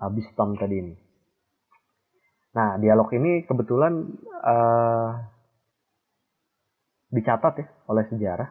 uh, 0.00 0.10
Bistam 0.12 0.56
tadi 0.56 0.76
ini. 0.80 0.94
Nah, 2.56 2.80
dialog 2.80 3.06
ini 3.12 3.44
kebetulan 3.44 3.92
uh, 4.42 5.10
dicatat 7.12 7.54
ya 7.60 7.66
oleh 7.88 8.04
sejarah, 8.08 8.50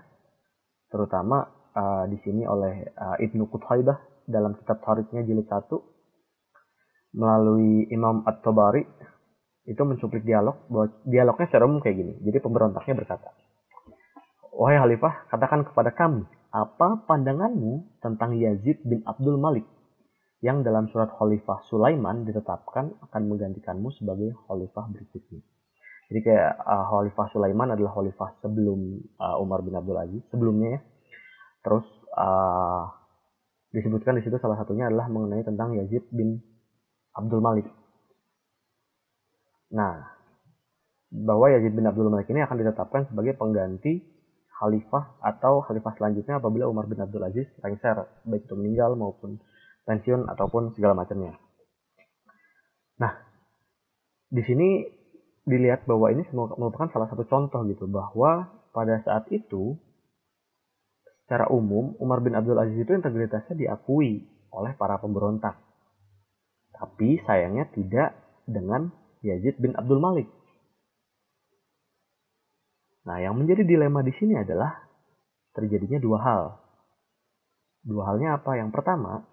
terutama 0.88 1.44
uh, 1.74 2.06
di 2.06 2.17
sini 2.22 2.46
oleh 2.46 2.88
uh, 2.94 3.17
Ibnu 3.20 3.50
Qutaibah 3.50 4.16
dalam 4.27 4.60
kitab 4.60 4.84
Tariknya 4.84 5.24
jilid 5.24 5.48
1 5.48 5.72
melalui 7.15 7.88
Imam 7.89 8.27
At-Tabari 8.27 8.84
itu 9.67 9.81
mencuplik 9.84 10.24
dialog 10.24 10.67
bahwa 10.67 10.91
dialognya 11.07 11.48
secara 11.48 11.63
umum 11.67 11.79
kayak 11.79 11.98
gini. 12.00 12.13
Jadi 12.24 12.38
pemberontaknya 12.43 12.96
berkata, 12.96 13.31
Wahai 14.55 14.79
Khalifah, 14.79 15.31
katakan 15.31 15.67
kepada 15.67 15.91
kami, 15.96 16.24
apa 16.50 17.03
pandanganmu 17.03 18.00
tentang 18.00 18.36
Yazid 18.39 18.81
bin 18.88 19.03
Abdul 19.03 19.36
Malik 19.38 19.67
yang 20.41 20.62
dalam 20.62 20.88
surat 20.89 21.12
Khalifah 21.13 21.65
Sulaiman 21.67 22.24
ditetapkan 22.24 22.93
akan 23.10 23.22
menggantikanmu 23.25 23.89
sebagai 23.98 24.38
khalifah 24.46 24.86
berikutnya. 24.89 25.41
Jadi 26.07 26.19
kayak 26.24 26.51
uh, 26.63 26.86
Khalifah 26.88 27.27
Sulaiman 27.36 27.75
adalah 27.75 27.91
khalifah 27.91 28.39
sebelum 28.39 29.01
uh, 29.19 29.38
Umar 29.43 29.60
bin 29.60 29.75
Abdul 29.75 30.00
Aziz 30.00 30.24
sebelumnya 30.31 30.79
ya. 30.79 30.81
Terus 31.67 31.86
uh, 32.15 32.97
disebutkan 33.71 34.17
di 34.19 34.24
situ 34.24 34.39
salah 34.39 34.57
satunya 34.59 34.88
adalah 34.88 35.12
mengenai 35.12 35.43
tentang 35.43 35.75
Yazid 35.75 36.07
bin 36.13 36.39
Abdul 37.13 37.41
Malik. 37.43 37.67
Nah, 39.74 40.07
bahwa 41.12 41.51
Yazid 41.51 41.75
bin 41.75 41.88
Abdul 41.88 42.12
Malik 42.12 42.27
ini 42.31 42.43
akan 42.43 42.55
ditetapkan 42.59 43.01
sebagai 43.12 43.36
pengganti 43.36 44.03
khalifah 44.57 45.21
atau 45.21 45.62
khalifah 45.63 45.93
selanjutnya 45.95 46.41
apabila 46.41 46.65
Umar 46.65 46.89
bin 46.89 46.97
Abdul 46.97 47.24
Aziz 47.24 47.45
lengser 47.62 48.09
baik 48.25 48.50
itu 48.50 48.55
meninggal 48.57 48.97
maupun 48.97 49.38
pensiun 49.86 50.25
ataupun 50.27 50.74
segala 50.75 50.97
macamnya. 50.97 51.38
Nah, 52.97 53.13
di 54.27 54.41
sini 54.43 54.83
dilihat 55.47 55.88
bahwa 55.88 56.12
ini 56.12 56.27
merupakan 56.33 56.91
salah 56.91 57.07
satu 57.07 57.24
contoh 57.24 57.63
gitu 57.71 57.88
bahwa 57.88 58.51
pada 58.75 59.00
saat 59.07 59.31
itu 59.31 59.79
secara 61.27 61.51
umum 61.51 61.91
Umar 62.00 62.24
bin 62.24 62.39
Abdul 62.39 62.55
Aziz 62.55 62.88
itu 62.88 62.96
integritasnya 62.96 63.60
diakui 63.60 64.24
oleh 64.55 64.72
para 64.79 64.96
pemberontak. 64.96 65.60
Tapi 66.72 67.19
sayangnya 67.27 67.67
tidak 67.75 68.15
dengan 68.48 68.96
Yazid 69.19 69.60
bin 69.60 69.75
Abdul 69.75 70.00
Malik. 70.00 70.31
Nah, 73.12 73.19
yang 73.19 73.36
menjadi 73.36 73.67
dilema 73.67 74.07
di 74.07 74.15
sini 74.15 74.39
adalah 74.39 74.72
terjadinya 75.51 76.00
dua 76.00 76.19
hal. 76.24 76.43
Dua 77.84 78.07
halnya 78.07 78.39
apa? 78.39 78.55
Yang 78.55 78.72
pertama, 78.72 79.27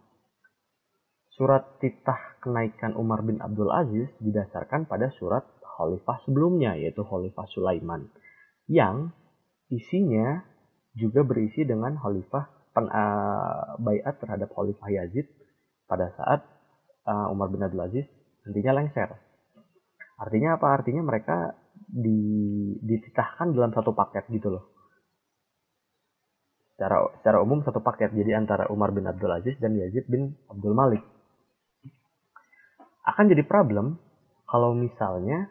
surat 1.38 1.78
titah 1.78 2.42
kenaikan 2.42 2.98
Umar 2.98 3.22
bin 3.22 3.38
Abdul 3.38 3.70
Aziz 3.70 4.10
didasarkan 4.18 4.90
pada 4.90 5.14
surat 5.14 5.46
khalifah 5.62 6.26
sebelumnya, 6.26 6.74
yaitu 6.74 7.06
khalifah 7.06 7.46
Sulaiman. 7.54 8.10
Yang 8.66 9.14
isinya 9.70 10.42
juga 10.94 11.26
berisi 11.26 11.66
dengan 11.66 11.98
khalifah 11.98 12.44
pen, 12.74 12.86
uh, 12.90 13.78
bayat 13.82 14.18
terhadap 14.22 14.50
khalifah 14.54 14.88
Yazid 14.90 15.26
pada 15.90 16.14
saat 16.14 16.40
uh, 17.06 17.34
Umar 17.34 17.50
bin 17.50 17.62
Abdul 17.62 17.82
Aziz 17.82 18.06
nantinya 18.46 18.72
lengser. 18.82 19.10
Artinya 20.18 20.56
apa? 20.56 20.66
Artinya 20.78 21.02
mereka 21.02 21.58
di 21.90 22.18
dititahkan 22.78 23.50
dalam 23.54 23.74
satu 23.74 23.90
paket 23.92 24.26
gitu 24.30 24.54
loh. 24.54 24.64
Secara 26.74 27.06
secara 27.22 27.38
umum 27.42 27.62
satu 27.62 27.82
paket 27.82 28.10
jadi 28.14 28.38
antara 28.38 28.66
Umar 28.70 28.90
bin 28.90 29.06
Abdul 29.06 29.30
Aziz 29.30 29.54
dan 29.62 29.78
Yazid 29.78 30.06
bin 30.10 30.34
Abdul 30.50 30.74
Malik. 30.74 31.02
Akan 33.04 33.30
jadi 33.30 33.44
problem 33.46 33.98
kalau 34.48 34.74
misalnya 34.74 35.50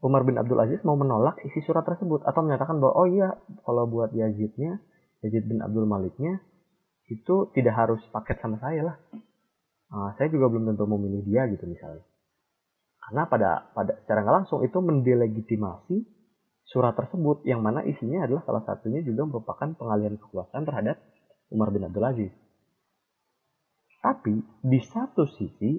Umar 0.00 0.24
bin 0.24 0.40
Abdul 0.40 0.56
Aziz 0.56 0.80
mau 0.80 0.96
menolak 0.96 1.36
isi 1.44 1.60
surat 1.64 1.84
tersebut 1.84 2.24
atau 2.24 2.40
menyatakan 2.40 2.80
bahwa 2.80 2.94
oh 2.96 3.08
iya 3.08 3.36
kalau 3.68 3.84
buat 3.84 4.16
Yazidnya 4.16 4.80
Yazid 5.20 5.44
bin 5.44 5.60
Abdul 5.60 5.84
Maliknya 5.84 6.40
itu 7.12 7.52
tidak 7.52 7.74
harus 7.76 8.00
paket 8.08 8.40
sama 8.40 8.56
saya 8.64 8.80
lah. 8.80 8.96
Uh, 9.90 10.14
saya 10.16 10.32
juga 10.32 10.48
belum 10.48 10.72
tentu 10.72 10.88
memilih 10.88 11.26
dia 11.28 11.44
gitu 11.52 11.68
misalnya. 11.68 12.06
Karena 13.02 13.26
pada 13.26 13.50
pada 13.76 13.92
secara 14.00 14.24
nggak 14.24 14.36
langsung 14.40 14.64
itu 14.64 14.78
mendelegitimasi 14.78 15.96
surat 16.70 16.94
tersebut 16.94 17.42
yang 17.44 17.60
mana 17.60 17.82
isinya 17.82 18.24
adalah 18.24 18.46
salah 18.46 18.62
satunya 18.64 19.02
juga 19.02 19.26
merupakan 19.26 19.68
pengalihan 19.74 20.16
kekuasaan 20.16 20.62
terhadap 20.64 20.96
Umar 21.50 21.74
bin 21.74 21.84
Abdul 21.84 22.06
Aziz. 22.06 22.32
Tapi 24.00 24.40
di 24.64 24.80
satu 24.80 25.28
sisi 25.36 25.76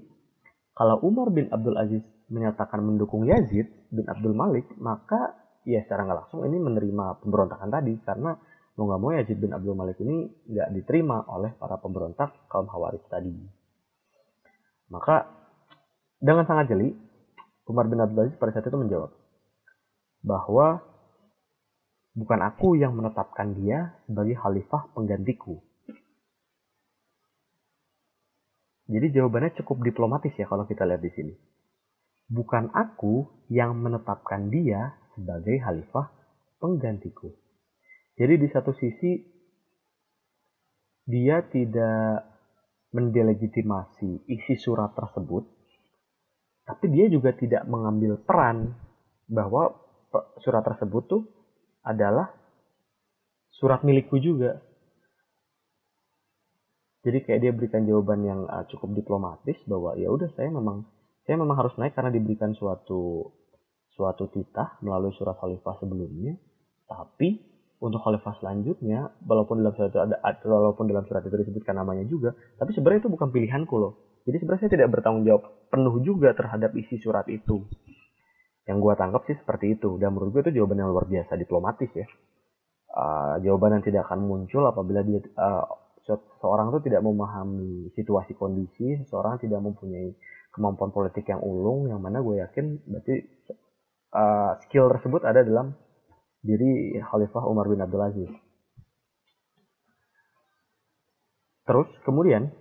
kalau 0.72 0.98
Umar 1.04 1.30
bin 1.36 1.52
Abdul 1.52 1.76
Aziz 1.76 2.04
menyatakan 2.32 2.80
mendukung 2.80 3.28
Yazid 3.28 3.68
bin 3.92 4.08
Abdul 4.08 4.32
Malik, 4.32 4.72
maka 4.80 5.36
ya 5.68 5.84
secara 5.84 6.08
nggak 6.08 6.20
langsung 6.26 6.48
ini 6.48 6.58
menerima 6.58 7.22
pemberontakan 7.22 7.70
tadi 7.70 7.94
karena 8.02 8.34
mau 8.80 8.88
nggak 8.88 9.02
mau 9.04 9.12
Yazid 9.12 9.38
bin 9.38 9.52
Abdul 9.52 9.76
Malik 9.76 10.00
ini 10.00 10.32
nggak 10.48 10.70
diterima 10.74 11.28
oleh 11.28 11.52
para 11.60 11.76
pemberontak 11.78 12.48
kaum 12.48 12.72
Khawarij 12.72 13.04
tadi. 13.12 13.36
Maka 14.92 15.28
dengan 16.24 16.48
sangat 16.48 16.72
jeli 16.72 16.96
Umar 17.68 17.92
bin 17.92 18.00
Abdul 18.00 18.28
Aziz 18.28 18.36
pada 18.40 18.56
saat 18.56 18.68
itu 18.68 18.80
menjawab 18.80 19.12
bahwa 20.24 20.82
bukan 22.16 22.40
aku 22.44 22.78
yang 22.78 22.94
menetapkan 22.96 23.56
dia 23.58 23.96
sebagai 24.08 24.38
khalifah 24.40 24.92
penggantiku. 24.94 25.60
Jadi 28.92 29.08
jawabannya 29.16 29.56
cukup 29.64 29.88
diplomatis 29.88 30.36
ya 30.36 30.44
kalau 30.52 30.68
kita 30.68 30.84
lihat 30.84 31.00
di 31.00 31.12
sini. 31.16 31.34
Bukan 32.28 32.76
aku 32.76 33.48
yang 33.48 33.80
menetapkan 33.80 34.52
dia 34.52 35.00
sebagai 35.16 35.64
khalifah 35.64 36.12
penggantiku. 36.60 37.32
Jadi 38.20 38.36
di 38.36 38.48
satu 38.52 38.76
sisi 38.76 39.16
dia 41.08 41.44
tidak 41.48 42.28
mendelegitimasi 42.92 44.28
isi 44.28 44.56
surat 44.60 44.92
tersebut, 44.92 45.48
tapi 46.68 46.92
dia 46.92 47.08
juga 47.08 47.32
tidak 47.32 47.64
mengambil 47.68 48.20
peran 48.20 48.76
bahwa 49.32 49.72
surat 50.44 50.64
tersebut 50.68 51.04
tuh 51.08 51.24
adalah 51.88 52.36
surat 53.56 53.82
milikku 53.88 54.20
juga. 54.20 54.60
Jadi 57.02 57.18
kayak 57.26 57.40
dia 57.42 57.52
berikan 57.52 57.82
jawaban 57.90 58.22
yang 58.22 58.46
uh, 58.46 58.66
cukup 58.70 58.94
diplomatis 58.94 59.58
bahwa 59.66 59.98
ya 59.98 60.14
udah 60.14 60.30
saya 60.38 60.54
memang 60.54 60.86
saya 61.26 61.38
memang 61.42 61.58
harus 61.58 61.74
naik 61.82 61.98
karena 61.98 62.14
diberikan 62.14 62.54
suatu 62.54 63.34
suatu 63.98 64.30
titah 64.30 64.78
melalui 64.86 65.14
surat 65.18 65.38
khalifah 65.38 65.82
sebelumnya. 65.82 66.38
Tapi 66.86 67.42
untuk 67.82 68.06
khalifah 68.06 68.38
selanjutnya, 68.38 69.10
walaupun 69.26 69.66
dalam 69.66 69.74
surat 69.74 69.90
itu 69.90 70.02
ada 70.02 70.22
walaupun 70.46 70.86
dalam 70.86 71.02
surat 71.10 71.26
itu 71.26 71.34
disebutkan 71.34 71.74
namanya 71.74 72.06
juga, 72.06 72.38
tapi 72.62 72.78
sebenarnya 72.78 73.10
itu 73.10 73.10
bukan 73.10 73.30
pilihanku 73.34 73.76
loh. 73.82 74.22
Jadi 74.22 74.38
sebenarnya 74.38 74.62
saya 74.62 74.74
tidak 74.78 74.90
bertanggung 74.94 75.26
jawab 75.26 75.44
penuh 75.74 75.96
juga 76.06 76.30
terhadap 76.38 76.78
isi 76.78 77.02
surat 77.02 77.26
itu. 77.26 77.66
Yang 78.70 78.78
gue 78.78 78.94
tangkap 78.94 79.22
sih 79.26 79.34
seperti 79.34 79.82
itu. 79.82 79.98
Dan 79.98 80.14
menurut 80.14 80.30
gue 80.38 80.42
itu 80.46 80.62
jawaban 80.62 80.78
yang 80.78 80.94
luar 80.94 81.10
biasa 81.10 81.34
diplomatis 81.42 81.90
ya. 81.98 82.06
Uh, 82.92 83.42
jawaban 83.42 83.82
yang 83.82 83.84
tidak 83.88 84.06
akan 84.06 84.30
muncul 84.30 84.62
apabila 84.68 85.02
dia 85.02 85.26
uh, 85.42 85.66
seorang 86.06 86.74
itu 86.74 86.90
tidak 86.90 87.02
memahami 87.06 87.94
situasi 87.94 88.34
kondisi, 88.34 88.98
seseorang 89.06 89.38
tidak 89.38 89.62
mempunyai 89.62 90.14
kemampuan 90.52 90.92
politik 90.92 91.30
yang 91.30 91.40
ulung, 91.40 91.88
yang 91.88 92.02
mana 92.04 92.20
gue 92.20 92.42
yakin 92.44 92.82
berarti 92.84 93.16
uh, 94.14 94.60
skill 94.68 94.92
tersebut 94.92 95.22
ada 95.24 95.46
dalam 95.46 95.74
diri 96.42 96.98
Khalifah 97.00 97.44
Umar 97.48 97.70
bin 97.70 97.80
Abdul 97.80 98.04
Aziz. 98.04 98.32
Terus 101.64 101.88
kemudian 102.04 102.52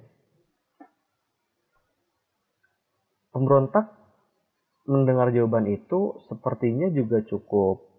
pemberontak 3.32 3.90
mendengar 4.86 5.32
jawaban 5.32 5.70
itu 5.70 6.20
sepertinya 6.28 6.92
juga 6.92 7.24
cukup 7.24 7.90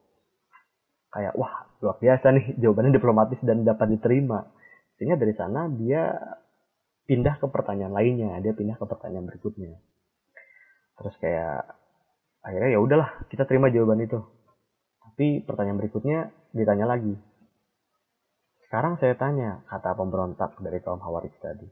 kayak 1.12 1.36
wah 1.36 1.68
luar 1.84 1.98
biasa 2.00 2.32
nih 2.32 2.46
jawabannya 2.62 2.96
diplomatis 2.96 3.40
dan 3.44 3.68
dapat 3.68 4.00
diterima 4.00 4.48
sehingga 5.02 5.18
dari 5.18 5.34
sana 5.34 5.66
dia 5.66 6.14
pindah 7.10 7.42
ke 7.42 7.50
pertanyaan 7.50 7.90
lainnya, 7.90 8.38
dia 8.38 8.54
pindah 8.54 8.78
ke 8.78 8.86
pertanyaan 8.86 9.26
berikutnya. 9.26 9.82
Terus 10.94 11.18
kayak 11.18 11.74
akhirnya 12.46 12.78
ya 12.78 12.80
udahlah, 12.86 13.26
kita 13.34 13.50
terima 13.50 13.74
jawaban 13.74 14.06
itu. 14.06 14.22
Tapi 15.02 15.42
pertanyaan 15.42 15.82
berikutnya 15.82 16.30
ditanya 16.54 16.86
lagi. 16.86 17.18
Sekarang 18.70 19.02
saya 19.02 19.18
tanya, 19.18 19.66
kata 19.74 19.98
pemberontak 19.98 20.62
dari 20.62 20.78
kaum 20.86 21.02
Hawaris 21.02 21.34
tadi. 21.42 21.66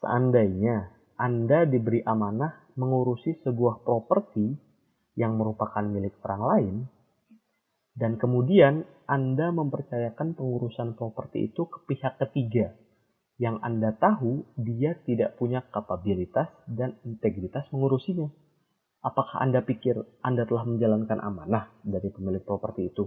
Seandainya 0.00 0.88
Anda 1.20 1.68
diberi 1.68 2.00
amanah 2.00 2.72
mengurusi 2.80 3.44
sebuah 3.44 3.84
properti 3.84 4.56
yang 5.20 5.36
merupakan 5.36 5.84
milik 5.84 6.16
orang 6.24 6.42
lain, 6.48 6.76
dan 7.96 8.20
kemudian 8.20 8.84
Anda 9.08 9.50
mempercayakan 9.56 10.36
pengurusan 10.36 11.00
properti 11.00 11.48
itu 11.48 11.64
ke 11.64 11.88
pihak 11.88 12.20
ketiga 12.20 12.76
yang 13.40 13.60
Anda 13.64 13.96
tahu 13.96 14.44
dia 14.56 14.96
tidak 15.04 15.40
punya 15.40 15.64
kapabilitas 15.68 16.48
dan 16.68 17.00
integritas 17.04 17.68
mengurusinya. 17.72 18.28
Apakah 19.00 19.40
Anda 19.40 19.64
pikir 19.64 19.96
Anda 20.20 20.44
telah 20.44 20.68
menjalankan 20.68 21.20
amanah 21.20 21.72
dari 21.84 22.08
pemilik 22.12 22.44
properti 22.44 22.92
itu? 22.92 23.04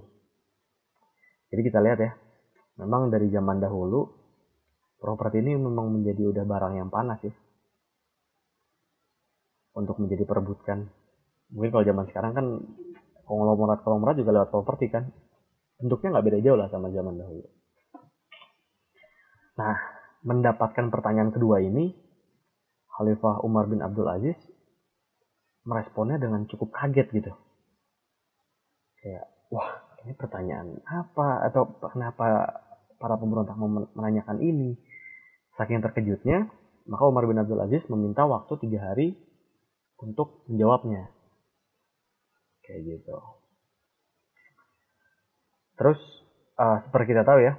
Jadi 1.49 1.61
kita 1.65 1.81
lihat 1.81 1.99
ya, 2.01 2.11
memang 2.81 3.09
dari 3.09 3.29
zaman 3.33 3.57
dahulu 3.57 4.05
properti 5.01 5.41
ini 5.41 5.57
memang 5.57 6.01
menjadi 6.01 6.29
udah 6.29 6.45
barang 6.45 6.73
yang 6.77 6.89
panas 6.93 7.17
ya 7.25 7.33
untuk 9.73 9.97
menjadi 10.01 10.25
perebutkan. 10.25 10.89
Mungkin 11.49 11.69
kalau 11.73 11.85
zaman 11.85 12.05
sekarang 12.13 12.31
kan 12.37 12.45
konglomerat 13.29 13.85
konglomerat 13.85 14.15
juga 14.17 14.41
lewat 14.41 14.49
properti 14.49 14.89
kan. 14.89 15.05
Bentuknya 15.77 16.17
nggak 16.17 16.25
beda 16.25 16.39
jauh 16.41 16.57
lah 16.57 16.67
sama 16.73 16.89
zaman 16.89 17.15
dahulu. 17.21 17.45
Nah 19.61 19.77
mendapatkan 20.25 20.89
pertanyaan 20.89 21.31
kedua 21.31 21.61
ini 21.61 21.93
Khalifah 22.89 23.45
Umar 23.45 23.69
bin 23.69 23.85
Abdul 23.85 24.09
Aziz 24.09 24.35
meresponnya 25.63 26.17
dengan 26.17 26.49
cukup 26.49 26.73
kaget 26.73 27.07
gitu. 27.13 27.31
Kayak 28.99 29.29
wah 29.53 29.85
ini 30.03 30.17
pertanyaan 30.17 30.81
apa? 30.83 31.45
Atau 31.45 31.77
kenapa 31.93 32.57
para 32.97 33.15
pemberontak 33.15 33.55
menanyakan 33.95 34.41
ini? 34.41 34.75
Saking 35.55 35.79
terkejutnya 35.85 36.49
maka 36.89 37.05
Umar 37.05 37.29
bin 37.29 37.37
Abdul 37.37 37.61
Aziz 37.61 37.85
meminta 37.87 38.25
waktu 38.25 38.57
tiga 38.65 38.91
hari 38.91 39.13
untuk 40.01 40.43
menjawabnya 40.49 41.11
kayak 42.69 42.81
gitu. 42.85 43.17
Terus 45.73 45.99
uh, 46.61 46.85
seperti 46.85 47.17
kita 47.17 47.25
tahu 47.25 47.41
ya 47.41 47.57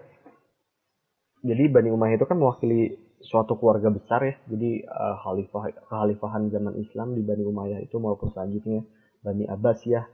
jadi 1.40 1.72
Bani 1.72 1.88
Umayyah 1.88 2.20
itu 2.20 2.28
kan 2.28 2.36
mewakili 2.36 3.00
suatu 3.20 3.56
keluarga 3.56 3.88
besar 3.88 4.20
ya. 4.24 4.34
Jadi 4.48 4.84
uh, 4.84 5.16
khalifah 5.24 5.72
kekhalifahan 5.72 6.52
zaman 6.52 6.76
Islam 6.76 7.16
di 7.16 7.24
Bani 7.24 7.44
Umayyah 7.48 7.80
itu 7.80 7.96
maupun 7.96 8.28
selanjutnya 8.32 8.84
Bani 9.24 9.48
Abbas 9.48 9.80
ya 9.88 10.04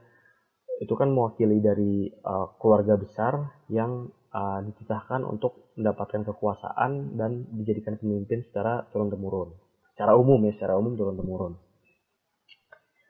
itu 0.77 0.93
kan 0.93 1.09
mewakili 1.09 1.57
dari 1.57 2.05
uh, 2.21 2.53
keluarga 2.61 2.93
besar 3.01 3.65
yang 3.67 4.13
uh, 4.29 4.59
dititahkan 4.61 5.25
untuk 5.25 5.73
mendapatkan 5.73 6.21
kekuasaan 6.21 7.17
dan 7.17 7.49
dijadikan 7.49 7.97
pemimpin 7.97 8.45
secara 8.45 8.85
turun 8.93 9.09
temurun 9.09 9.57
secara 9.97 10.13
umum 10.13 10.37
ya 10.45 10.53
secara 10.53 10.77
umum 10.77 10.93
turun 10.93 11.17
temurun 11.17 11.53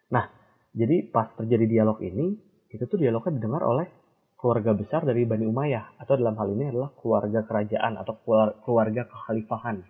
nah 0.07 0.31
jadi 0.77 1.09
pas 1.09 1.33
terjadi 1.33 1.65
dialog 1.65 1.97
ini, 2.05 2.37
itu 2.69 2.83
tuh 2.85 3.01
dialognya 3.01 3.33
didengar 3.41 3.65
oleh 3.65 3.89
keluarga 4.37 4.77
besar 4.77 5.01
dari 5.01 5.25
Bani 5.25 5.49
Umayyah 5.49 5.97
atau 5.97 6.13
dalam 6.13 6.37
hal 6.37 6.53
ini 6.53 6.69
adalah 6.69 6.93
keluarga 7.01 7.41
kerajaan 7.49 7.97
atau 7.97 8.13
keluarga 8.61 9.09
kekhalifahan. 9.09 9.81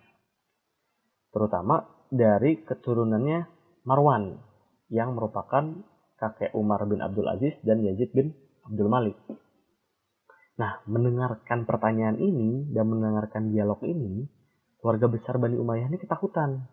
Terutama 1.28 1.84
dari 2.08 2.64
keturunannya 2.64 3.44
Marwan 3.84 4.40
yang 4.88 5.12
merupakan 5.12 5.84
kakek 6.16 6.56
Umar 6.56 6.88
bin 6.88 7.04
Abdul 7.04 7.28
Aziz 7.28 7.60
dan 7.60 7.84
Yazid 7.84 8.08
bin 8.16 8.32
Abdul 8.64 8.88
Malik. 8.88 9.16
Nah, 10.56 10.80
mendengarkan 10.88 11.68
pertanyaan 11.68 12.16
ini 12.16 12.72
dan 12.72 12.88
mendengarkan 12.88 13.52
dialog 13.52 13.78
ini, 13.84 14.24
keluarga 14.80 15.06
besar 15.12 15.36
Bani 15.36 15.60
Umayyah 15.60 15.92
ini 15.92 16.00
ketakutan 16.00 16.66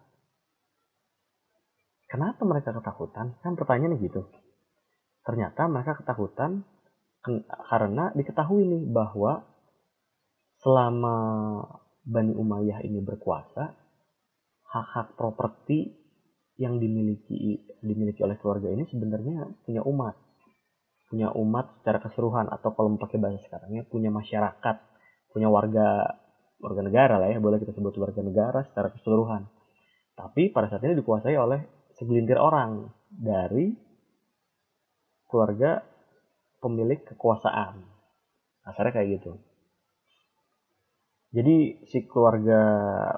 Kenapa 2.06 2.46
mereka 2.46 2.72
ketakutan? 2.72 3.38
Kan 3.42 3.58
pertanyaannya 3.58 3.98
gitu. 4.02 4.30
Ternyata 5.26 5.66
mereka 5.66 5.98
ketakutan 5.98 6.62
karena 7.70 8.14
diketahui 8.14 8.62
nih 8.70 8.84
bahwa 8.94 9.42
selama 10.62 11.18
Bani 12.06 12.38
Umayyah 12.38 12.86
ini 12.86 13.02
berkuasa, 13.02 13.74
hak-hak 14.70 15.18
properti 15.18 15.98
yang 16.56 16.78
dimiliki 16.78 17.66
dimiliki 17.82 18.22
oleh 18.22 18.38
keluarga 18.38 18.70
ini 18.70 18.86
sebenarnya 18.86 19.66
punya 19.66 19.82
umat. 19.82 20.16
Punya 21.10 21.34
umat 21.34 21.82
secara 21.82 22.02
keseluruhan 22.02 22.50
atau 22.50 22.74
kalau 22.78 22.94
pakai 23.02 23.18
bahasa 23.18 23.42
sekarangnya 23.46 23.86
punya 23.90 24.14
masyarakat, 24.14 24.76
punya 25.34 25.50
warga 25.50 26.18
warga 26.62 26.82
negara 26.82 27.18
lah 27.18 27.34
ya, 27.34 27.42
boleh 27.42 27.58
kita 27.62 27.74
sebut 27.74 27.98
warga 27.98 28.22
negara 28.22 28.62
secara 28.70 28.94
keseluruhan. 28.94 29.50
Tapi 30.16 30.54
pada 30.54 30.72
saat 30.72 30.86
ini 30.86 30.96
dikuasai 30.98 31.36
oleh 31.36 31.75
segelintir 31.96 32.40
orang 32.40 32.92
dari 33.10 33.76
keluarga 35.30 35.84
pemilik 36.64 37.04
kekuasaan. 37.04 37.84
Asalnya 38.66 38.92
kayak 38.96 39.22
gitu. 39.22 39.38
Jadi 41.36 41.84
si 41.92 42.08
keluarga 42.08 42.60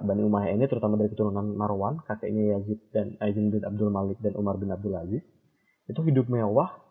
Bani 0.01 0.25
Umayyah 0.25 0.57
ini 0.57 0.65
terutama 0.65 0.97
dari 0.97 1.13
keturunan 1.13 1.53
Marwan, 1.53 2.01
kakeknya 2.01 2.57
Yazid 2.57 2.89
dan 2.89 3.13
Aizin 3.21 3.53
bin 3.53 3.61
Abdul 3.61 3.93
Malik 3.93 4.17
dan 4.25 4.33
Umar 4.33 4.57
bin 4.57 4.73
Abdul 4.73 4.97
Aziz, 4.97 5.21
itu 5.85 5.99
hidup 6.01 6.25
mewah 6.25 6.81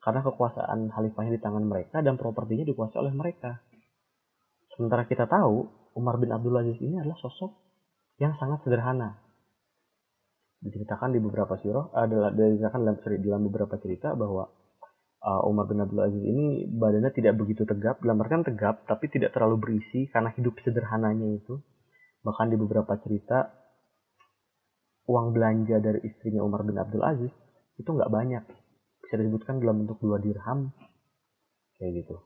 karena 0.00 0.22
kekuasaan 0.22 0.88
khalifahnya 0.94 1.36
di 1.36 1.42
tangan 1.42 1.66
mereka 1.66 2.00
dan 2.00 2.14
propertinya 2.14 2.62
dikuasai 2.64 3.02
oleh 3.02 3.12
mereka. 3.12 3.58
Sementara 4.78 5.10
kita 5.10 5.26
tahu 5.26 5.66
Umar 5.98 6.22
bin 6.22 6.30
Abdul 6.30 6.54
Aziz 6.54 6.78
ini 6.78 7.02
adalah 7.02 7.18
sosok 7.18 7.50
yang 8.22 8.38
sangat 8.38 8.62
sederhana, 8.62 9.18
diceritakan 10.60 11.16
di 11.16 11.20
beberapa 11.20 11.56
surah 11.56 11.96
adalah 11.96 12.30
diceritakan 12.36 12.80
dalam 12.84 12.96
dalam 13.00 13.42
beberapa 13.48 13.74
cerita 13.80 14.12
bahwa 14.12 14.44
uh, 15.24 15.48
Umar 15.48 15.68
bin 15.68 15.80
Abdul 15.80 16.04
Aziz 16.04 16.20
ini 16.20 16.68
badannya 16.68 17.12
tidak 17.16 17.40
begitu 17.40 17.64
tegap, 17.64 18.00
dalam 18.04 18.20
artian 18.20 18.44
tegap 18.44 18.84
tapi 18.84 19.08
tidak 19.08 19.32
terlalu 19.32 19.56
berisi 19.56 20.08
karena 20.12 20.32
hidup 20.36 20.56
sederhananya 20.60 21.40
itu. 21.40 21.60
Bahkan 22.20 22.52
di 22.52 22.56
beberapa 22.60 22.92
cerita 23.00 23.48
uang 25.08 25.32
belanja 25.32 25.80
dari 25.80 26.04
istrinya 26.04 26.44
Umar 26.44 26.68
bin 26.68 26.76
Abdul 26.76 27.00
Aziz 27.00 27.32
itu 27.80 27.88
nggak 27.88 28.12
banyak, 28.12 28.44
bisa 29.08 29.14
disebutkan 29.16 29.64
dalam 29.64 29.84
bentuk 29.84 29.96
dua 30.04 30.20
dirham 30.20 30.68
kayak 31.80 32.04
gitu. 32.04 32.20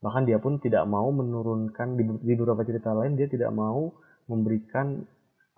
Bahkan 0.00 0.30
dia 0.30 0.38
pun 0.38 0.62
tidak 0.62 0.86
mau 0.86 1.10
menurunkan 1.10 1.98
di 1.98 2.32
beberapa 2.38 2.62
cerita 2.62 2.94
lain 2.94 3.18
dia 3.18 3.26
tidak 3.26 3.50
mau 3.50 3.90
memberikan 4.30 5.04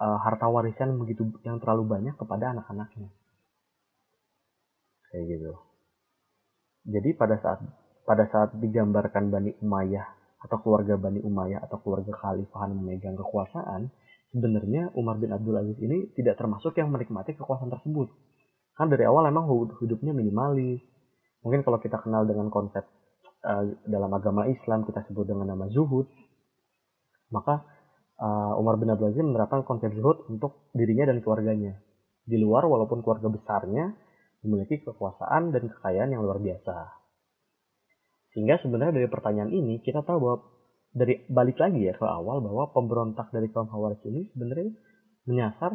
uh, 0.02 0.18
harta 0.18 0.50
warisan 0.50 0.98
begitu 0.98 1.30
yang 1.46 1.62
terlalu 1.62 1.86
banyak 1.86 2.14
kepada 2.18 2.50
anak-anaknya. 2.50 3.08
Kayak 5.14 5.24
gitu. 5.38 5.52
Jadi 6.90 7.14
pada 7.14 7.38
saat 7.38 7.62
pada 8.02 8.26
saat 8.26 8.58
digambarkan 8.58 9.30
Bani 9.30 9.54
Umayyah 9.62 10.06
atau 10.42 10.58
keluarga 10.58 10.98
Bani 10.98 11.22
Umayyah 11.22 11.62
atau 11.70 11.78
keluarga 11.78 12.10
khalifahan 12.10 12.74
memegang 12.74 13.14
kekuasaan, 13.14 13.94
sebenarnya 14.34 14.90
Umar 14.98 15.22
bin 15.22 15.30
Abdul 15.30 15.54
Aziz 15.62 15.78
ini 15.78 16.10
tidak 16.18 16.42
termasuk 16.42 16.74
yang 16.74 16.90
menikmati 16.90 17.38
kekuasaan 17.38 17.70
tersebut. 17.70 18.10
Kan 18.74 18.90
dari 18.90 19.06
awal 19.06 19.30
emang 19.30 19.46
hidupnya 19.78 20.10
minimalis. 20.10 20.82
Mungkin 21.46 21.62
kalau 21.62 21.78
kita 21.78 22.02
kenal 22.02 22.26
dengan 22.26 22.50
konsep 22.50 22.82
uh, 23.46 23.64
dalam 23.86 24.10
agama 24.10 24.50
Islam 24.50 24.82
kita 24.82 25.06
sebut 25.06 25.30
dengan 25.30 25.54
nama 25.54 25.70
zuhud, 25.70 26.10
maka 27.30 27.62
uh, 28.22 28.54
Umar 28.54 28.78
bin 28.78 28.86
Abdul 28.86 29.10
Aziz 29.10 29.22
menerapkan 29.26 29.66
konsep 29.66 29.90
zuhud 29.98 30.30
untuk 30.30 30.70
dirinya 30.70 31.10
dan 31.10 31.18
keluarganya. 31.18 31.82
Di 32.22 32.38
luar 32.38 32.62
walaupun 32.70 33.02
keluarga 33.02 33.26
besarnya 33.26 33.90
memiliki 34.46 34.86
kekuasaan 34.86 35.50
dan 35.50 35.66
kekayaan 35.66 36.14
yang 36.14 36.22
luar 36.22 36.38
biasa. 36.38 37.02
Sehingga 38.32 38.62
sebenarnya 38.62 39.02
dari 39.02 39.08
pertanyaan 39.10 39.50
ini 39.50 39.82
kita 39.82 40.06
tahu 40.06 40.18
bahwa 40.22 40.38
dari 40.92 41.24
balik 41.26 41.58
lagi 41.58 41.88
ya 41.88 41.96
ke 41.96 42.04
awal 42.04 42.44
bahwa 42.44 42.70
pemberontak 42.70 43.32
dari 43.32 43.48
kaum 43.48 43.68
Khawarij 43.68 44.00
ini 44.08 44.28
sebenarnya 44.32 44.72
menyasar 45.24 45.72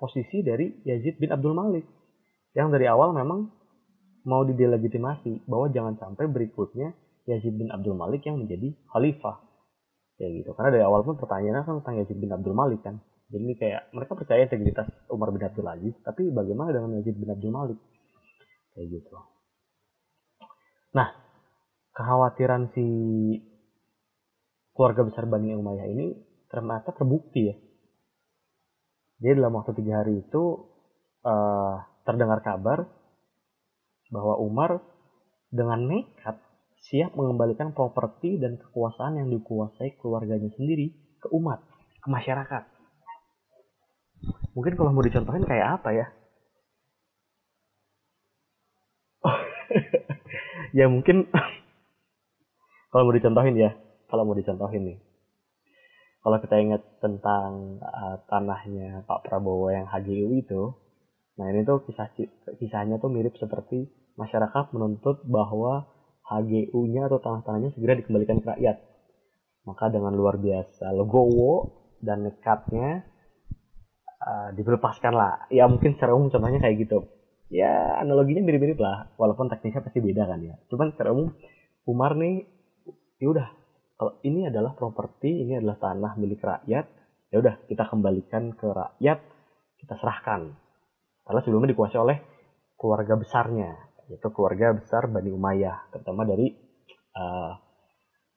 posisi 0.00 0.40
dari 0.44 0.80
Yazid 0.84 1.20
bin 1.20 1.32
Abdul 1.32 1.56
Malik 1.56 1.84
yang 2.56 2.72
dari 2.72 2.88
awal 2.88 3.12
memang 3.12 3.52
mau 4.24 4.42
didelegitimasi 4.48 5.44
bahwa 5.44 5.68
jangan 5.72 5.94
sampai 6.00 6.28
berikutnya 6.28 6.96
Yazid 7.28 7.56
bin 7.56 7.68
Abdul 7.68 7.96
Malik 7.96 8.24
yang 8.24 8.40
menjadi 8.40 8.72
khalifah 8.92 9.45
kayak 10.16 10.32
gitu. 10.42 10.50
Karena 10.56 10.70
dari 10.72 10.84
awal 10.84 11.04
pun 11.04 11.16
pertanyaannya 11.20 11.62
kan 11.64 11.74
tentang 11.80 11.96
Yazid 12.00 12.18
bin 12.18 12.32
Abdul 12.32 12.56
Malik 12.56 12.80
kan. 12.84 13.00
Jadi 13.26 13.42
ini 13.42 13.54
kayak 13.58 13.90
mereka 13.90 14.12
percaya 14.14 14.46
integritas 14.46 14.86
Umar 15.10 15.34
bin 15.34 15.42
Abdul 15.42 15.66
Aziz 15.66 15.94
tapi 16.06 16.30
bagaimana 16.30 16.70
dengan 16.72 16.96
Yazid 17.00 17.16
bin 17.18 17.28
Abdul 17.28 17.52
Malik? 17.52 17.78
Kayak 18.72 18.86
gitu. 19.00 19.16
Nah 20.94 21.08
kekhawatiran 21.96 22.72
si 22.76 22.86
keluarga 24.76 25.08
besar 25.08 25.24
Bani 25.24 25.56
Umayyah 25.56 25.88
ini 25.88 26.06
ternyata 26.52 26.92
terbukti 26.92 27.40
ya. 27.48 27.56
Jadi 29.16 29.40
dalam 29.40 29.56
waktu 29.56 29.72
tiga 29.80 30.04
hari 30.04 30.20
itu 30.20 30.68
uh, 31.24 31.80
terdengar 32.04 32.44
kabar 32.44 32.84
bahwa 34.12 34.38
Umar 34.38 34.70
dengan 35.50 35.88
nekat 35.88 36.36
siap 36.86 37.18
mengembalikan 37.18 37.74
properti 37.74 38.38
dan 38.38 38.54
kekuasaan 38.62 39.18
yang 39.18 39.28
dikuasai 39.30 39.98
keluarganya 39.98 40.50
sendiri 40.54 40.94
ke 41.18 41.26
umat, 41.34 41.58
ke 41.98 42.08
masyarakat. 42.08 42.62
Mungkin 44.54 44.72
kalau 44.78 44.94
mau 44.94 45.02
dicontohin 45.02 45.44
kayak 45.44 45.82
apa 45.82 45.90
ya? 45.92 46.06
ya 50.78 50.86
mungkin 50.86 51.26
kalau 52.94 53.02
mau 53.10 53.14
dicontohin 53.18 53.58
ya, 53.58 53.74
kalau 54.06 54.22
mau 54.22 54.38
dicontohin 54.38 54.82
nih. 54.94 54.98
Kalau 56.22 56.38
kita 56.42 56.58
ingat 56.58 56.82
tentang 56.98 57.78
uh, 57.82 58.18
tanahnya 58.26 59.06
Pak 59.06 59.26
Prabowo 59.26 59.70
yang 59.70 59.86
HGU 59.86 60.42
itu, 60.42 60.74
nah 61.38 61.46
ini 61.50 61.62
tuh 61.62 61.86
kisah 61.86 62.10
kisahnya 62.58 62.98
tuh 62.98 63.10
mirip 63.14 63.38
seperti 63.38 63.86
masyarakat 64.18 64.74
menuntut 64.74 65.22
bahwa 65.22 65.86
HGU-nya 66.26 67.06
atau 67.06 67.22
tanah-tanahnya 67.22 67.70
segera 67.74 67.94
dikembalikan 67.98 68.42
ke 68.42 68.46
rakyat. 68.50 68.76
Maka 69.66 69.90
dengan 69.90 70.14
luar 70.14 70.38
biasa 70.38 70.94
legowo 70.94 71.70
dan 72.02 72.26
nekatnya 72.26 73.06
uh, 74.22 74.50
dilepaskan 74.54 75.14
lah. 75.14 75.46
Ya 75.50 75.70
mungkin 75.70 75.94
secara 75.94 76.14
umum 76.14 76.30
contohnya 76.30 76.58
kayak 76.58 76.86
gitu. 76.86 77.06
Ya 77.46 78.02
analoginya 78.02 78.42
mirip-mirip 78.42 78.78
lah, 78.82 79.14
walaupun 79.14 79.46
teknisnya 79.46 79.86
pasti 79.86 80.02
beda 80.02 80.26
kan 80.26 80.42
ya. 80.42 80.58
Cuman 80.66 80.90
secara 80.90 81.14
umum 81.14 81.30
Umar 81.86 82.18
nih, 82.18 82.42
ya 83.22 83.30
udah 83.30 83.46
kalau 83.96 84.18
ini 84.26 84.50
adalah 84.50 84.74
properti, 84.74 85.46
ini 85.46 85.56
adalah 85.62 85.78
tanah 85.78 86.12
milik 86.18 86.42
rakyat, 86.42 86.84
ya 87.30 87.36
udah 87.38 87.54
kita 87.70 87.86
kembalikan 87.86 88.52
ke 88.52 88.66
rakyat, 88.66 89.18
kita 89.78 89.94
serahkan. 89.96 90.52
Karena 91.22 91.40
sebelumnya 91.46 91.70
dikuasai 91.72 92.00
oleh 92.02 92.18
keluarga 92.76 93.14
besarnya, 93.16 93.72
yaitu 94.06 94.28
keluarga 94.30 94.76
besar 94.76 95.10
Bani 95.10 95.30
Umayyah, 95.34 95.90
terutama 95.90 96.22
dari 96.22 96.54
uh, 97.16 97.52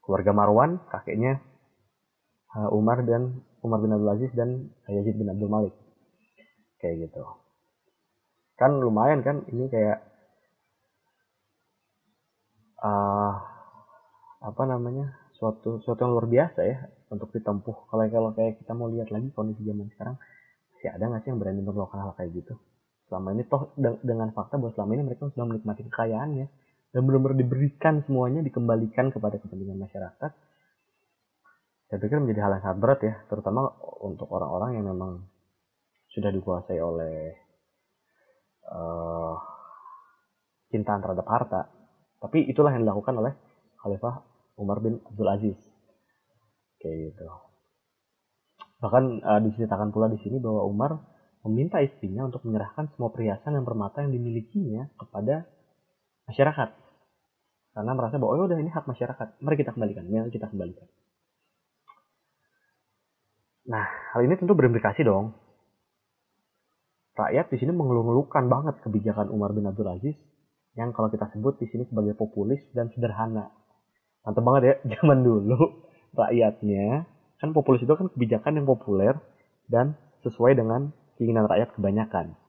keluarga 0.02 0.32
Marwan, 0.34 0.82
kakeknya 0.90 1.38
uh, 2.58 2.70
Umar 2.74 3.06
dan 3.06 3.46
Umar 3.62 3.84
bin 3.84 3.94
Abdul 3.94 4.14
Aziz 4.16 4.32
dan 4.34 4.72
Yazid 4.90 5.16
bin 5.20 5.30
Abdul 5.30 5.52
Malik. 5.52 5.76
Kayak 6.80 7.10
gitu. 7.10 7.24
Kan 8.58 8.80
lumayan 8.80 9.22
kan 9.22 9.44
ini 9.52 9.68
kayak 9.68 10.00
uh, 12.82 13.34
apa 14.40 14.64
namanya? 14.66 15.20
suatu 15.40 15.80
suatu 15.80 16.04
yang 16.04 16.12
luar 16.20 16.28
biasa 16.28 16.60
ya 16.68 16.78
untuk 17.08 17.32
ditempuh. 17.32 17.88
Kalau 17.88 18.04
kalau 18.12 18.30
kayak 18.36 18.60
kita 18.60 18.76
mau 18.76 18.92
lihat 18.92 19.08
lagi 19.08 19.32
kondisi 19.32 19.64
zaman 19.64 19.88
sekarang, 19.96 20.20
masih 20.76 20.90
ada 20.92 21.04
nggak 21.08 21.22
sih 21.24 21.30
yang 21.32 21.40
berani 21.40 21.60
untuk 21.64 21.76
melakukan 21.80 22.00
hal 22.04 22.12
kayak 22.20 22.32
gitu? 22.36 22.54
Selama 23.10 23.34
ini 23.34 23.44
toh 23.50 23.74
dengan 24.06 24.30
fakta 24.32 24.62
bahwa 24.62 24.72
selama 24.78 24.92
ini 24.96 25.04
mereka 25.10 25.28
sudah 25.34 25.46
menikmati 25.50 25.82
kekayaannya. 25.90 26.48
Dan 26.90 27.06
benar-benar 27.06 27.38
diberikan 27.38 28.02
semuanya 28.06 28.42
dikembalikan 28.42 29.14
kepada 29.14 29.38
kepentingan 29.38 29.78
masyarakat. 29.78 30.32
Saya 31.90 31.98
pikir 31.98 32.22
menjadi 32.22 32.46
hal 32.46 32.52
yang 32.58 32.64
sangat 32.66 32.80
berat 32.82 33.00
ya 33.02 33.14
terutama 33.30 33.74
untuk 34.06 34.30
orang-orang 34.30 34.78
yang 34.78 34.86
memang 34.94 35.26
sudah 36.14 36.30
dikuasai 36.30 36.78
oleh 36.78 37.34
uh, 38.70 39.34
cintaan 40.70 41.02
terhadap 41.02 41.26
harta. 41.26 41.62
Tapi 42.22 42.46
itulah 42.46 42.74
yang 42.74 42.86
dilakukan 42.86 43.18
oleh 43.18 43.34
Khalifah 43.82 44.22
Umar 44.62 44.82
bin 44.82 45.02
Abdul 45.02 45.30
Aziz. 45.30 45.58
Kayak 46.78 47.14
gitu. 47.14 47.26
Bahkan 48.80 49.04
uh, 49.26 49.40
diceritakan 49.46 49.90
pula 49.90 50.08
di 50.10 50.18
sini 50.22 50.38
bahwa 50.38 50.66
Umar 50.66 50.92
meminta 51.48 51.80
istrinya 51.80 52.28
untuk 52.28 52.44
menyerahkan 52.44 52.92
semua 52.96 53.14
perhiasan 53.14 53.56
dan 53.56 53.64
permata 53.64 54.04
yang 54.04 54.12
dimilikinya 54.12 54.92
kepada 55.00 55.48
masyarakat. 56.28 56.70
Karena 57.74 57.92
merasa 57.96 58.20
bahwa 58.20 58.36
oh 58.36 58.48
udah 58.50 58.60
ini 58.60 58.72
hak 58.74 58.86
masyarakat, 58.90 59.40
mari 59.40 59.56
kita 59.56 59.72
kembalikan, 59.72 60.04
mari 60.10 60.34
kita 60.34 60.52
kembalikan. 60.52 60.88
Nah, 63.70 63.86
hal 63.86 64.26
ini 64.26 64.36
tentu 64.36 64.58
berimplikasi 64.58 65.06
dong. 65.06 65.38
Rakyat 67.14 67.52
di 67.54 67.58
sini 67.62 67.72
mengeluh-ngeluhkan 67.76 68.50
banget 68.50 68.82
kebijakan 68.82 69.30
Umar 69.30 69.54
bin 69.54 69.68
Abdul 69.70 69.92
Aziz 69.92 70.18
yang 70.74 70.96
kalau 70.96 71.12
kita 71.12 71.30
sebut 71.36 71.60
di 71.62 71.68
sini 71.70 71.86
sebagai 71.86 72.16
populis 72.18 72.60
dan 72.74 72.90
sederhana. 72.96 73.52
Mantap 74.26 74.44
banget 74.44 74.62
ya, 74.64 74.76
zaman 74.98 75.22
dulu 75.22 75.88
rakyatnya 76.18 77.06
kan 77.40 77.56
populis 77.56 77.80
itu 77.86 77.94
kan 77.96 78.12
kebijakan 78.12 78.60
yang 78.60 78.68
populer 78.68 79.16
dan 79.72 79.96
sesuai 80.26 80.58
dengan 80.60 80.92
keinginan 81.20 81.52
rakyat 81.52 81.76
kebanyakan. 81.76 82.40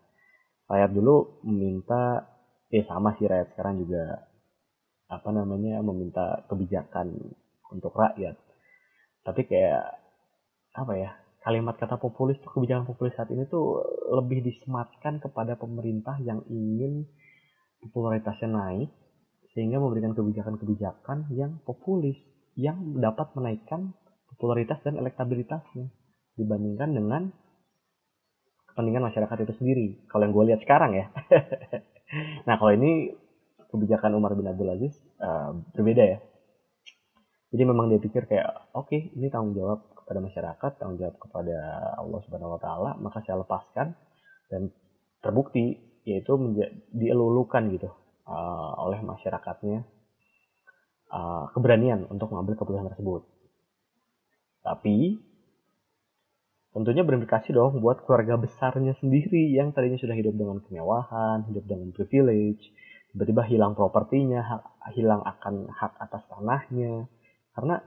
Rakyat 0.70 0.90
dulu 0.94 1.42
meminta, 1.42 2.30
eh 2.70 2.86
sama 2.86 3.18
sih 3.18 3.26
rakyat 3.26 3.58
sekarang 3.58 3.82
juga 3.82 4.30
apa 5.10 5.28
namanya 5.34 5.82
meminta 5.82 6.46
kebijakan 6.46 7.10
untuk 7.74 7.90
rakyat. 7.98 8.38
Tapi 9.26 9.42
kayak 9.50 9.98
apa 10.70 10.92
ya 10.94 11.10
kalimat 11.42 11.74
kata 11.74 11.98
populis 11.98 12.38
tuh 12.46 12.54
kebijakan 12.54 12.86
populis 12.86 13.10
saat 13.18 13.26
ini 13.34 13.42
tuh 13.50 13.82
lebih 14.14 14.46
disematkan 14.46 15.18
kepada 15.18 15.58
pemerintah 15.58 16.14
yang 16.22 16.46
ingin 16.46 17.10
popularitasnya 17.82 18.48
naik 18.54 18.90
sehingga 19.50 19.82
memberikan 19.82 20.14
kebijakan-kebijakan 20.14 21.34
yang 21.34 21.58
populis 21.66 22.14
yang 22.54 22.94
dapat 23.02 23.34
menaikkan 23.34 23.96
popularitas 24.30 24.78
dan 24.86 24.94
elektabilitasnya 25.00 25.90
dibandingkan 26.38 26.94
dengan 26.94 27.22
kepentingan 28.72 29.04
masyarakat 29.10 29.36
itu 29.46 29.52
sendiri. 29.58 29.86
Kalau 30.06 30.22
yang 30.26 30.34
gue 30.34 30.44
lihat 30.54 30.60
sekarang 30.62 30.96
ya. 30.96 31.06
nah 32.48 32.58
kalau 32.58 32.72
ini 32.74 33.14
kebijakan 33.70 34.18
Umar 34.18 34.34
bin 34.34 34.50
Abdul 34.50 34.70
Aziz 34.70 34.94
uh, 35.22 35.54
berbeda 35.74 36.04
ya. 36.04 36.18
Jadi 37.50 37.62
memang 37.66 37.90
dia 37.90 37.98
pikir 37.98 38.30
kayak 38.30 38.70
oke 38.74 38.90
okay, 38.90 39.10
ini 39.18 39.26
tanggung 39.26 39.58
jawab 39.58 39.82
kepada 39.98 40.22
masyarakat, 40.22 40.70
tanggung 40.78 40.98
jawab 40.98 41.16
kepada 41.18 41.56
Allah 41.98 42.20
Subhanahu 42.26 42.54
Wa 42.58 42.60
Taala, 42.62 42.90
maka 42.98 43.22
saya 43.26 43.42
lepaskan 43.42 43.94
dan 44.50 44.70
terbukti 45.22 45.78
yaitu 46.06 46.34
dielulukan 46.94 47.70
gitu 47.74 47.90
uh, 48.26 48.72
oleh 48.86 48.98
masyarakatnya 49.04 49.84
uh, 51.12 51.44
keberanian 51.52 52.06
untuk 52.08 52.32
mengambil 52.32 52.58
keputusan 52.58 52.90
tersebut. 52.90 53.22
Tapi 54.64 55.18
tentunya 56.70 57.02
berimplikasi 57.02 57.50
dong 57.50 57.82
buat 57.82 58.06
keluarga 58.06 58.38
besarnya 58.38 58.94
sendiri 59.02 59.50
yang 59.50 59.74
tadinya 59.74 59.98
sudah 59.98 60.14
hidup 60.14 60.34
dengan 60.38 60.62
kemewahan, 60.62 61.42
hidup 61.50 61.64
dengan 61.66 61.90
privilege, 61.90 62.62
tiba-tiba 63.10 63.42
hilang 63.50 63.74
propertinya, 63.74 64.40
hak, 64.42 64.62
hilang 64.94 65.22
akan 65.26 65.66
hak 65.66 65.98
atas 65.98 66.22
tanahnya, 66.30 67.10
karena 67.58 67.82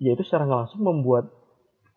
ya 0.00 0.16
itu 0.16 0.24
secara 0.24 0.48
nggak 0.48 0.60
langsung 0.64 0.82
membuat 0.82 1.28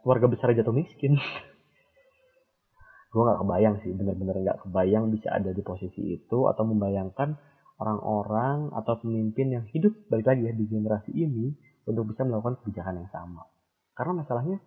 keluarga 0.04 0.28
besar 0.28 0.52
jatuh 0.52 0.76
miskin. 0.76 1.16
gue 3.12 3.24
nggak 3.24 3.40
kebayang 3.40 3.76
sih, 3.82 3.92
bener-bener 3.96 4.36
nggak 4.44 4.60
kebayang 4.68 5.08
bisa 5.10 5.32
ada 5.32 5.56
di 5.56 5.64
posisi 5.64 6.20
itu 6.20 6.52
atau 6.52 6.68
membayangkan 6.68 7.40
orang-orang 7.80 8.76
atau 8.76 9.00
pemimpin 9.00 9.56
yang 9.56 9.66
hidup 9.72 9.96
balik 10.12 10.28
lagi 10.28 10.50
ya 10.50 10.54
di 10.54 10.66
generasi 10.68 11.16
ini 11.16 11.56
untuk 11.88 12.12
bisa 12.12 12.28
melakukan 12.28 12.60
kebijakan 12.62 13.06
yang 13.06 13.10
sama. 13.10 13.48
Karena 13.96 14.22
masalahnya 14.22 14.58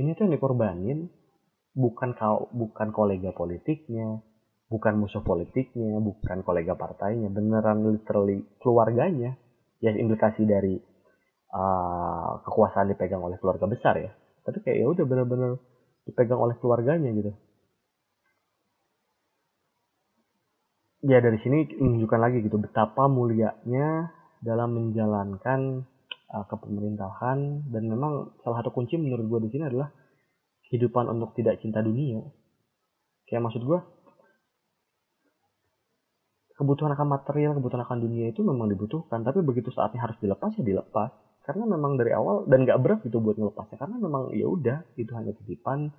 ini 0.00 0.14
tuh 0.16 0.26
yang 0.26 0.34
dikorbanin. 0.38 1.10
Bukan 1.74 2.14
kau 2.14 2.46
bukan 2.54 2.94
kolega 2.94 3.34
politiknya 3.34 4.22
bukan 4.74 4.98
musuh 4.98 5.22
politiknya 5.22 6.00
bukan 6.00 6.42
kolega 6.42 6.74
partainya. 6.74 7.30
Beneran 7.30 7.84
literally 7.86 8.42
keluarganya. 8.58 9.36
Ya 9.78 9.92
implikasi 9.92 10.48
dari 10.48 10.80
uh, 11.52 12.40
kekuasaan 12.42 12.90
dipegang 12.90 13.20
oleh 13.20 13.36
keluarga 13.38 13.68
besar 13.68 13.94
ya. 14.00 14.10
Tapi 14.42 14.64
kayak 14.64 14.76
ya 14.82 14.86
udah 14.88 15.04
bener-bener 15.04 15.50
dipegang 16.08 16.40
oleh 16.40 16.56
keluarganya 16.58 17.12
gitu. 17.14 17.32
Ya 21.04 21.20
dari 21.20 21.36
sini 21.44 21.68
menunjukkan 21.76 22.20
lagi 22.20 22.40
gitu 22.40 22.56
betapa 22.56 23.12
mulianya 23.12 24.08
dalam 24.40 24.72
menjalankan 24.72 25.84
uh, 26.34 26.46
kepemerintahan 26.50 27.70
dan 27.70 27.82
memang 27.86 28.34
salah 28.42 28.58
satu 28.60 28.74
kunci 28.74 28.98
menurut 28.98 29.24
gue 29.30 29.40
di 29.46 29.50
sini 29.54 29.70
adalah 29.70 29.94
kehidupan 30.66 31.06
untuk 31.06 31.38
tidak 31.38 31.62
cinta 31.62 31.78
dunia. 31.78 32.26
Kayak 33.30 33.46
maksud 33.46 33.62
gue 33.62 33.78
kebutuhan 36.54 36.94
akan 36.94 37.08
material 37.10 37.52
kebutuhan 37.58 37.82
akan 37.86 37.98
dunia 38.02 38.34
itu 38.34 38.42
memang 38.42 38.66
dibutuhkan. 38.66 39.22
Tapi 39.22 39.46
begitu 39.46 39.70
saatnya 39.70 40.02
harus 40.02 40.18
dilepas 40.18 40.50
ya 40.58 40.66
dilepas. 40.66 41.14
Karena 41.44 41.68
memang 41.68 42.00
dari 42.00 42.10
awal 42.16 42.48
dan 42.48 42.64
gak 42.64 42.80
berat 42.80 43.00
gitu 43.04 43.20
buat 43.20 43.36
ngelepasnya. 43.36 43.76
Karena 43.78 43.96
memang 44.00 44.32
ya 44.34 44.48
udah 44.48 44.78
itu 44.98 45.12
hanya 45.14 45.36
titipan. 45.36 45.92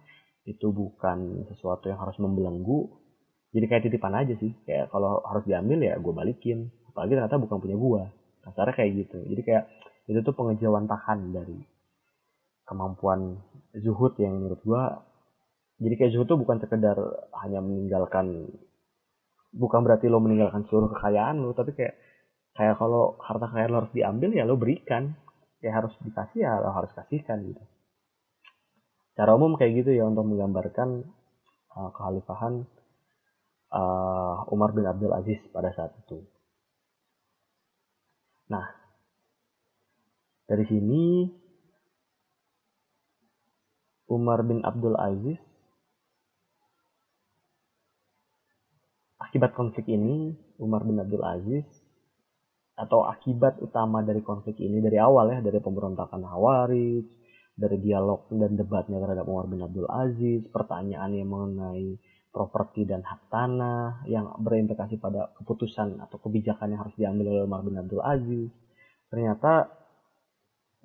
Itu 0.46 0.70
bukan 0.74 1.50
sesuatu 1.54 1.90
yang 1.90 1.98
harus 2.02 2.18
membelenggu. 2.22 2.90
Jadi 3.56 3.66
kayak 3.70 3.84
titipan 3.88 4.14
aja 4.18 4.34
sih. 4.42 4.52
Kayak 4.66 4.90
kalau 4.90 5.22
harus 5.24 5.46
diambil 5.46 5.80
ya 5.86 5.96
gue 6.02 6.14
balikin. 6.14 6.70
Apalagi 6.90 7.14
ternyata 7.16 7.38
bukan 7.38 7.58
punya 7.62 7.78
gue 7.78 8.02
kasarnya 8.46 8.74
kayak 8.78 8.92
gitu. 9.06 9.18
Jadi 9.26 9.42
kayak 9.42 9.64
itu 10.06 10.20
tuh 10.22 10.34
pengejauhan 10.38 10.86
tahan 10.86 11.34
dari 11.34 11.58
kemampuan 12.66 13.42
zuhud 13.78 14.18
yang 14.22 14.42
menurut 14.42 14.62
gua 14.66 14.84
jadi 15.82 15.94
kayak 16.00 16.12
zuhud 16.16 16.28
tuh 16.30 16.40
bukan 16.40 16.62
sekedar 16.62 16.98
hanya 17.44 17.60
meninggalkan 17.60 18.50
bukan 19.56 19.88
berarti 19.88 20.12
lo 20.12 20.20
meninggalkan 20.20 20.68
seluruh 20.68 20.92
kekayaan 20.92 21.40
lo 21.40 21.56
tapi 21.56 21.72
kayak 21.72 21.96
kayak 22.56 22.76
kalau 22.80 23.20
harta 23.24 23.52
kekayaan 23.52 23.72
lo 23.72 23.78
harus 23.84 23.94
diambil 23.96 24.30
ya 24.36 24.44
lo 24.48 24.60
berikan. 24.60 25.16
Ya 25.64 25.74
harus 25.74 25.96
dikasih 26.04 26.46
ya 26.46 26.62
lo 26.62 26.70
harus 26.76 26.92
kasihkan 26.94 27.42
gitu. 27.42 27.64
Cara 29.16 29.34
umum 29.34 29.56
kayak 29.56 29.82
gitu 29.82 29.96
ya 29.96 30.06
untuk 30.06 30.28
menggambarkan 30.28 31.08
uh, 31.74 31.90
kekhalifahan 31.96 32.68
uh, 33.72 34.46
Umar 34.52 34.76
bin 34.76 34.86
Abdul 34.86 35.16
Aziz 35.16 35.40
pada 35.50 35.72
saat 35.74 35.96
itu. 36.06 36.22
Nah 38.52 38.85
dari 40.46 40.66
sini 40.70 41.26
Umar 44.06 44.46
bin 44.46 44.62
Abdul 44.62 44.94
Aziz 44.94 45.42
akibat 49.18 49.58
konflik 49.58 49.90
ini 49.90 50.38
Umar 50.62 50.86
bin 50.86 51.02
Abdul 51.02 51.26
Aziz 51.26 51.66
atau 52.76 53.08
akibat 53.08 53.58
utama 53.64 54.04
dari 54.06 54.22
konflik 54.22 54.60
ini 54.62 54.84
dari 54.84 55.02
awal 55.02 55.34
ya 55.34 55.40
dari 55.42 55.58
pemberontakan 55.58 56.22
Hawarij 56.22 57.04
dari 57.56 57.78
dialog 57.80 58.28
dan 58.36 58.60
debatnya 58.60 59.00
terhadap 59.00 59.26
Umar 59.26 59.48
bin 59.48 59.64
Abdul 59.64 59.88
Aziz 59.88 60.44
pertanyaan 60.52 61.16
yang 61.16 61.32
mengenai 61.32 61.98
properti 62.36 62.84
dan 62.84 63.00
hak 63.00 63.32
tanah 63.32 64.04
yang 64.12 64.28
berimplikasi 64.44 65.00
pada 65.00 65.32
keputusan 65.40 66.04
atau 66.04 66.20
kebijakan 66.20 66.76
yang 66.76 66.84
harus 66.84 66.96
diambil 67.00 67.32
oleh 67.32 67.44
Umar 67.48 67.64
bin 67.64 67.80
Abdul 67.80 68.04
Aziz. 68.04 68.52
Ternyata 69.08 69.72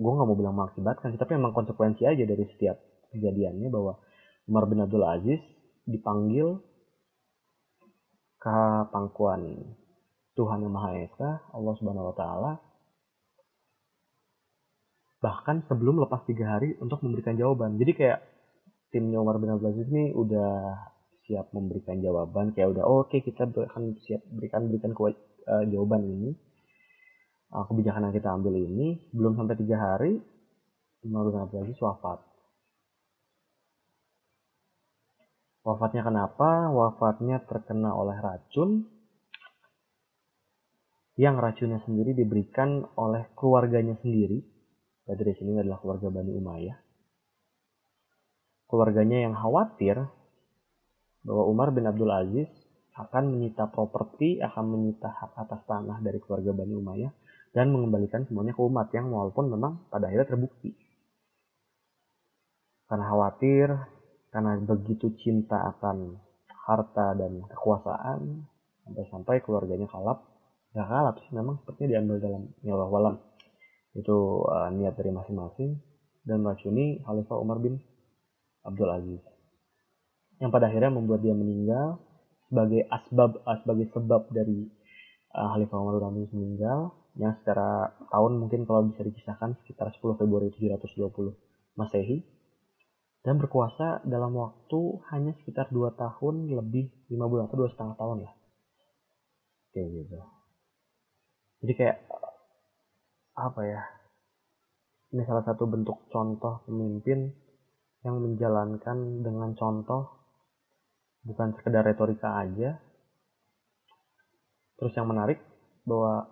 gue 0.00 0.12
nggak 0.16 0.28
mau 0.28 0.38
bilang 0.38 0.56
mengakibatkan 0.56 1.12
tapi 1.20 1.36
memang 1.36 1.52
konsekuensi 1.52 2.08
aja 2.08 2.24
dari 2.24 2.44
setiap 2.56 2.80
kejadiannya 3.12 3.68
bahwa 3.68 4.00
Umar 4.48 4.64
bin 4.64 4.80
Abdul 4.80 5.04
Aziz 5.04 5.40
dipanggil 5.84 6.56
ke 8.40 8.58
pangkuan 8.88 9.76
Tuhan 10.32 10.64
yang 10.64 10.72
Maha 10.72 10.96
Esa 11.04 11.44
Allah 11.52 11.74
Subhanahu 11.76 12.08
Wa 12.10 12.16
Taala 12.16 12.52
bahkan 15.20 15.60
sebelum 15.68 16.00
lepas 16.00 16.24
tiga 16.24 16.56
hari 16.56 16.80
untuk 16.80 17.04
memberikan 17.04 17.36
jawaban. 17.36 17.76
Jadi 17.76 17.92
kayak 17.92 18.24
timnya 18.88 19.20
Umar 19.20 19.36
bin 19.36 19.52
Abdul 19.52 19.68
Aziz 19.68 19.86
ini 19.92 20.16
udah 20.16 20.80
siap 21.28 21.52
memberikan 21.54 22.02
jawaban 22.02 22.50
kayak 22.56 22.74
udah 22.74 22.82
oh, 22.82 23.06
oke 23.06 23.14
okay, 23.14 23.22
kita 23.22 23.46
akan 23.46 23.94
siap 24.02 24.18
berikan 24.34 24.66
berikan 24.66 24.90
uh, 24.98 25.64
jawaban 25.70 26.02
ini 26.02 26.34
uh, 27.54 27.64
kebijakan 27.66 28.10
yang 28.10 28.14
kita 28.14 28.30
ambil 28.30 28.54
ini 28.54 29.10
belum 29.10 29.34
sampai 29.34 29.58
tiga 29.58 29.76
hari 29.78 30.22
Umar 31.06 31.32
bin 31.32 31.40
Abdul 31.40 31.60
Aziz 31.66 31.80
wafat. 31.80 32.20
Wafatnya 35.60 36.02
kenapa? 36.04 36.72
Wafatnya 36.72 37.44
terkena 37.44 37.92
oleh 37.92 38.16
racun 38.16 38.88
yang 41.20 41.36
racunnya 41.36 41.84
sendiri 41.84 42.16
diberikan 42.16 42.84
oleh 42.96 43.28
keluarganya 43.36 43.96
sendiri. 44.00 44.40
Berarti 45.04 45.22
di 45.26 45.34
sini 45.36 45.60
adalah 45.60 45.80
keluarga 45.84 46.08
Bani 46.08 46.32
Umayyah. 46.32 46.78
Keluarganya 48.72 49.18
yang 49.28 49.34
khawatir 49.36 50.00
bahwa 51.26 51.44
Umar 51.50 51.68
bin 51.76 51.84
Abdul 51.84 52.08
Aziz 52.08 52.48
akan 52.96 53.36
menyita 53.36 53.68
properti, 53.68 54.40
akan 54.40 54.64
menyita 54.64 55.12
hak 55.12 55.32
atas 55.36 55.60
tanah 55.68 56.00
dari 56.00 56.20
keluarga 56.24 56.56
Bani 56.56 56.72
Umayyah 56.72 57.12
dan 57.50 57.74
mengembalikan 57.74 58.22
semuanya 58.30 58.54
ke 58.54 58.62
umat 58.62 58.88
yang 58.94 59.10
walaupun 59.10 59.50
memang 59.50 59.90
pada 59.90 60.06
akhirnya 60.06 60.28
terbukti. 60.30 60.70
Karena 62.86 63.06
khawatir, 63.06 63.66
karena 64.30 64.58
begitu 64.62 65.14
cinta 65.18 65.58
akan 65.74 66.18
harta 66.50 67.18
dan 67.18 67.42
kekuasaan, 67.50 68.46
sampai-sampai 68.86 69.42
keluarganya 69.42 69.86
kalap. 69.90 70.26
Ya 70.70 70.86
kalap 70.86 71.18
sih 71.22 71.34
memang 71.34 71.58
sepertinya 71.62 71.98
diambil 71.98 72.16
dalam 72.22 72.42
nyawa 72.62 72.86
walam. 72.86 73.16
Itu 73.98 74.46
uh, 74.46 74.70
niat 74.70 74.94
dari 74.94 75.10
masing-masing 75.10 75.74
dan 76.22 76.46
meracuni 76.46 77.02
Khalifah 77.02 77.38
Umar 77.42 77.58
bin 77.58 77.82
Abdul 78.62 78.90
Aziz. 78.90 79.22
Yang 80.38 80.50
pada 80.54 80.70
akhirnya 80.70 80.94
membuat 80.94 81.26
dia 81.26 81.34
meninggal 81.34 81.98
sebagai 82.46 82.86
asbab 82.86 83.42
uh, 83.42 83.58
sebagai 83.66 83.90
sebab 83.90 84.30
dari 84.30 84.70
uh, 85.34 85.46
Khalifah 85.58 85.78
Umar 85.78 85.98
bin 85.98 86.06
Abdul 86.06 86.22
Aziz 86.22 86.30
meninggal 86.38 86.99
yang 87.18 87.34
secara 87.42 87.90
tahun 88.10 88.38
mungkin 88.38 88.66
kalau 88.68 88.86
bisa 88.90 89.02
dikisahkan 89.02 89.58
sekitar 89.64 89.90
10 89.90 90.20
Februari 90.20 90.50
720 90.54 91.34
Masehi. 91.78 92.22
Dan 93.20 93.36
berkuasa 93.36 94.00
dalam 94.08 94.32
waktu 94.32 94.80
hanya 95.12 95.36
sekitar 95.42 95.68
2 95.68 95.92
tahun 95.92 96.48
lebih 96.56 96.88
5 97.12 97.20
bulan 97.20 97.52
atau 97.52 97.56
dua 97.60 97.68
setengah 97.68 97.96
tahun 98.00 98.24
ya 98.24 98.32
kayak 99.74 99.88
gitu. 100.02 100.18
Jadi 101.64 101.72
kayak 101.76 101.98
apa 103.38 103.60
ya 103.64 103.82
ini 105.10 105.22
salah 105.26 105.42
satu 105.46 105.66
bentuk 105.66 106.06
contoh 106.10 106.62
pemimpin 106.66 107.30
yang 108.06 108.16
menjalankan 108.20 109.24
dengan 109.24 109.52
contoh 109.58 110.22
bukan 111.26 111.54
sekedar 111.58 111.84
retorika 111.84 112.40
aja. 112.40 112.80
Terus 114.80 114.96
yang 114.96 115.12
menarik 115.12 115.38
bahwa 115.84 116.24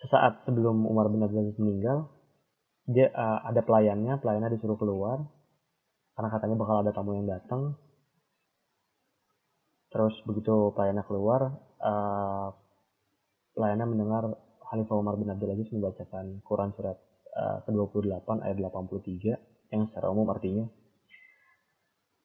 sesaat 0.00 0.48
sebelum 0.48 0.88
Umar 0.88 1.12
bin 1.12 1.20
Abdul 1.20 1.44
Aziz 1.44 1.58
meninggal 1.60 2.08
dia 2.88 3.12
uh, 3.12 3.44
ada 3.46 3.60
pelayannya 3.60 4.18
pelayannya 4.18 4.56
disuruh 4.56 4.80
keluar 4.80 5.20
karena 6.16 6.28
katanya 6.32 6.56
bakal 6.56 6.76
ada 6.80 6.92
tamu 6.92 7.16
yang 7.16 7.28
datang 7.28 7.76
terus 9.92 10.14
begitu 10.24 10.72
pelayannya 10.72 11.04
keluar 11.04 11.40
uh, 11.82 12.48
pelayannya 13.54 13.86
mendengar 13.86 14.24
Khalifah 14.70 14.96
Umar 14.96 15.18
bin 15.20 15.28
Abdul 15.28 15.52
Aziz 15.52 15.68
membacakan 15.74 16.40
Quran 16.46 16.70
surat 16.74 16.96
uh, 17.36 17.60
ke-28 17.68 18.28
ayat 18.40 18.56
83 18.56 19.74
yang 19.74 19.82
secara 19.90 20.10
umum 20.10 20.30
artinya 20.30 20.66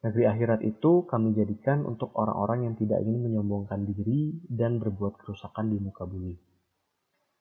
Negeri 0.06 0.22
akhirat 0.22 0.60
itu 0.62 1.02
kami 1.02 1.34
jadikan 1.34 1.82
untuk 1.82 2.14
orang-orang 2.14 2.70
yang 2.70 2.74
tidak 2.78 3.02
ingin 3.02 3.26
menyombongkan 3.26 3.90
diri 3.90 4.38
dan 4.46 4.78
berbuat 4.78 5.18
kerusakan 5.18 5.66
di 5.72 5.82
muka 5.82 6.06
bumi. 6.06 6.45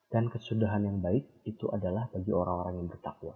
Dan 0.09 0.29
kesudahan 0.29 0.85
yang 0.85 1.01
baik 1.01 1.25
itu 1.43 1.65
adalah 1.73 2.07
bagi 2.13 2.31
orang-orang 2.31 2.83
yang 2.83 2.87
bertakwa. 2.87 3.35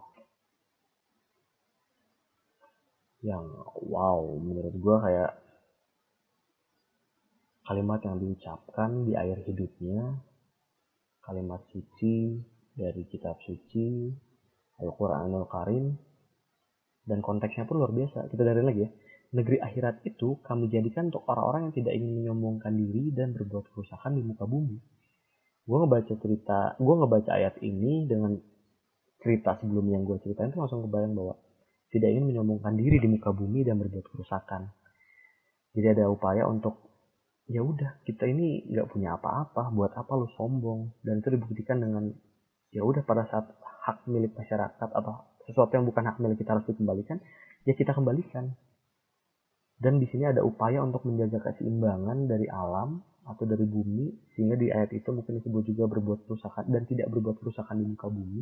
Yang 3.20 3.46
wow, 3.84 4.22
menurut 4.40 4.76
gue 4.80 4.96
kayak 5.04 5.32
kalimat 7.68 8.00
yang 8.02 8.18
diucapkan 8.18 9.06
di 9.06 9.14
air 9.14 9.44
hidupnya, 9.44 10.24
kalimat 11.22 11.62
suci 11.70 12.40
dari 12.74 13.04
kitab 13.12 13.38
suci, 13.44 14.10
Al-Quranul 14.80 15.46
Karim, 15.52 15.86
dan 17.04 17.20
konteksnya 17.20 17.68
pun 17.68 17.84
luar 17.84 17.92
biasa. 17.92 18.32
Kita 18.32 18.42
dari 18.46 18.64
lagi 18.64 18.82
ya. 18.86 18.90
Negeri 19.30 19.62
akhirat 19.62 20.02
itu 20.10 20.42
kami 20.42 20.74
jadikan 20.74 21.14
untuk 21.14 21.22
orang-orang 21.30 21.70
yang 21.70 21.76
tidak 21.78 21.94
ingin 21.94 22.14
menyombongkan 22.24 22.74
diri 22.74 23.14
dan 23.14 23.38
berbuat 23.38 23.70
kerusakan 23.70 24.18
di 24.18 24.26
muka 24.26 24.50
bumi. 24.50 24.78
Gue 25.70 25.78
ngebaca 25.86 26.14
cerita, 26.18 26.74
gue 26.82 26.96
ngebaca 26.98 27.30
ayat 27.30 27.62
ini 27.62 28.10
dengan 28.10 28.34
cerita 29.22 29.54
sebelumnya 29.62 30.02
yang 30.02 30.10
gue 30.10 30.18
ceritain 30.26 30.50
itu 30.50 30.58
langsung 30.58 30.82
kebayang 30.90 31.14
bahwa 31.14 31.38
tidak 31.94 32.10
ingin 32.10 32.26
menyombongkan 32.26 32.74
diri 32.74 32.98
di 32.98 33.06
muka 33.06 33.30
bumi 33.30 33.62
dan 33.62 33.78
berbuat 33.78 34.06
kerusakan. 34.10 34.74
Jadi 35.78 35.88
ada 35.94 36.10
upaya 36.10 36.50
untuk 36.50 36.90
ya 37.50 37.66
udah 37.66 38.02
kita 38.06 38.30
ini 38.30 38.66
nggak 38.70 38.94
punya 38.94 39.18
apa-apa 39.18 39.74
buat 39.74 39.94
apa 39.98 40.12
lu 40.18 40.30
sombong 40.38 40.94
dan 41.02 41.22
itu 41.22 41.34
dibuktikan 41.34 41.82
dengan 41.82 42.14
ya 42.70 42.86
udah 42.86 43.02
pada 43.02 43.26
saat 43.26 43.50
hak 43.90 44.06
milik 44.06 44.38
masyarakat 44.38 44.90
atau 44.94 45.34
sesuatu 45.50 45.74
yang 45.74 45.90
bukan 45.90 46.06
hak 46.06 46.22
milik 46.22 46.38
kita 46.38 46.54
harus 46.54 46.70
dikembalikan 46.70 47.18
ya 47.66 47.74
kita 47.74 47.98
kembalikan 47.98 48.54
dan 49.82 49.98
di 49.98 50.06
sini 50.14 50.30
ada 50.30 50.46
upaya 50.46 50.86
untuk 50.86 51.02
menjaga 51.10 51.42
keseimbangan 51.42 52.30
dari 52.30 52.46
alam 52.54 53.02
atau 53.30 53.46
dari 53.46 53.64
bumi 53.70 54.10
sehingga 54.34 54.58
di 54.58 54.74
ayat 54.74 54.90
itu 54.98 55.14
mungkin 55.14 55.38
disebut 55.38 55.64
juga 55.70 55.86
berbuat 55.86 56.26
kerusakan 56.26 56.66
dan 56.74 56.90
tidak 56.90 57.14
berbuat 57.14 57.38
kerusakan 57.38 57.78
di 57.78 57.86
muka 57.86 58.10
bumi 58.10 58.42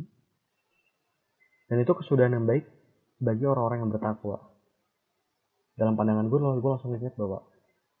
dan 1.68 1.76
itu 1.84 1.92
kesudahan 1.92 2.32
yang 2.32 2.48
baik 2.48 2.64
bagi 3.20 3.44
orang-orang 3.44 3.84
yang 3.84 3.92
bertakwa 3.92 4.40
dalam 5.78 5.94
pandangan 5.94 6.26
gue, 6.26 6.38
gue 6.42 6.70
langsung 6.74 6.96
ingat 6.96 7.14
bahwa 7.14 7.46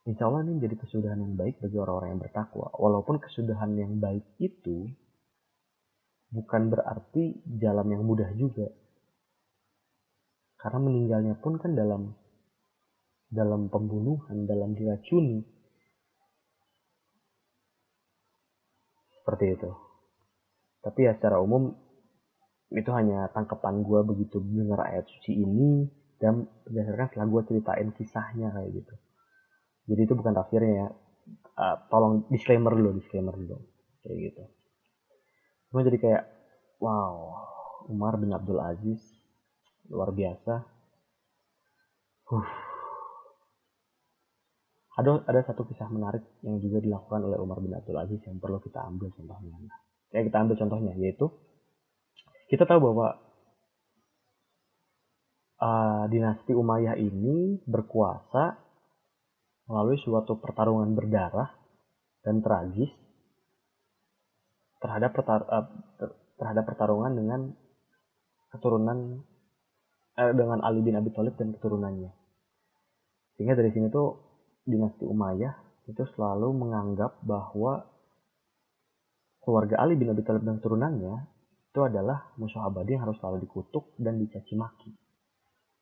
Insya 0.08 0.24
Allah 0.24 0.40
ini 0.48 0.56
menjadi 0.56 0.76
kesudahan 0.80 1.20
yang 1.20 1.36
baik 1.36 1.60
bagi 1.60 1.76
orang-orang 1.76 2.16
yang 2.16 2.22
bertakwa. 2.24 2.72
Walaupun 2.72 3.20
kesudahan 3.20 3.76
yang 3.76 4.00
baik 4.00 4.24
itu 4.40 4.88
bukan 6.32 6.72
berarti 6.72 7.44
jalan 7.60 7.92
yang 7.92 8.02
mudah 8.08 8.32
juga. 8.32 8.72
Karena 10.56 10.80
meninggalnya 10.80 11.34
pun 11.44 11.60
kan 11.60 11.76
dalam 11.76 12.16
dalam 13.28 13.68
pembunuhan, 13.68 14.48
dalam 14.48 14.72
diracuni. 14.72 15.44
Seperti 19.28 19.60
itu. 19.60 19.68
Tapi 20.80 21.04
ya 21.04 21.12
secara 21.12 21.36
umum 21.36 21.68
itu 22.72 22.88
hanya 22.96 23.28
tangkapan 23.36 23.84
gue 23.84 24.00
begitu 24.08 24.40
dengar 24.40 24.88
ayat 24.88 25.04
suci 25.04 25.36
ini 25.36 25.84
dan 26.16 26.48
berdasarkan 26.64 27.12
setelah 27.12 27.28
gue 27.28 27.42
ceritain 27.52 27.88
kisahnya 27.92 28.48
kayak 28.56 28.72
gitu. 28.72 28.94
Jadi 29.92 30.00
itu 30.00 30.14
bukan 30.16 30.32
tafsirnya 30.32 30.72
ya. 30.72 30.88
Uh, 31.60 31.76
tolong 31.92 32.24
disclaimer 32.32 32.72
dulu 32.72 32.96
disclaimer 32.96 33.36
dulu. 33.36 33.60
Kayak 34.00 34.32
gitu. 34.32 34.42
Cuma 35.68 35.84
jadi 35.84 35.98
kayak 36.00 36.24
wow 36.80 37.36
Umar 37.92 38.16
bin 38.16 38.32
Abdul 38.32 38.64
Aziz 38.64 39.04
luar 39.92 40.08
biasa. 40.16 40.64
Huh. 42.32 42.67
Ada 44.98 45.22
ada 45.30 45.40
satu 45.46 45.62
kisah 45.62 45.86
menarik 45.94 46.26
yang 46.42 46.58
juga 46.58 46.82
dilakukan 46.82 47.22
oleh 47.22 47.38
Umar 47.38 47.62
bin 47.62 47.70
Abdul 47.70 47.94
Aziz 48.02 48.18
yang 48.26 48.42
perlu 48.42 48.58
kita 48.58 48.82
ambil 48.82 49.14
contohnya 49.14 49.54
ya 50.10 50.26
kita 50.26 50.36
ambil 50.42 50.56
contohnya 50.58 50.92
yaitu 50.98 51.30
kita 52.50 52.66
tahu 52.66 52.80
bahwa 52.90 53.14
uh, 55.62 56.04
dinasti 56.10 56.50
Umayyah 56.50 56.98
ini 56.98 57.62
berkuasa 57.62 58.58
melalui 59.68 60.00
suatu 60.02 60.40
pertarungan 60.40 60.96
berdarah 60.96 61.52
dan 62.26 62.40
tragis 62.42 62.90
terhadap 64.82 65.14
pertar 65.14 65.46
uh, 65.46 65.66
terhadap 66.40 66.64
pertarungan 66.66 67.12
dengan 67.14 67.40
keturunan 68.48 69.22
eh, 70.16 70.32
dengan 70.32 70.64
Ali 70.64 70.80
bin 70.80 70.96
Abi 70.96 71.12
Thalib 71.12 71.36
dan 71.36 71.52
keturunannya. 71.52 72.14
Sehingga 73.36 73.54
dari 73.58 73.70
sini 73.74 73.92
tuh 73.92 74.27
dinasti 74.68 75.08
Umayyah 75.08 75.54
itu 75.88 76.04
selalu 76.12 76.52
menganggap 76.52 77.16
bahwa 77.24 77.88
keluarga 79.40 79.80
Ali 79.80 79.96
bin 79.96 80.12
Abi 80.12 80.20
Thalib 80.20 80.44
dan 80.44 80.60
keturunannya 80.60 81.14
itu 81.72 81.80
adalah 81.80 82.28
musuh 82.36 82.60
abadi 82.60 83.00
yang 83.00 83.08
harus 83.08 83.16
selalu 83.16 83.48
dikutuk 83.48 83.96
dan 83.96 84.20
dicaci 84.20 84.52
maki. 84.52 84.92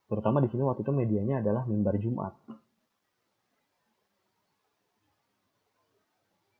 Terutama 0.06 0.38
di 0.38 0.46
sini 0.46 0.62
waktu 0.62 0.86
itu 0.86 0.92
medianya 0.94 1.42
adalah 1.42 1.66
mimbar 1.66 1.98
Jumat. 1.98 2.34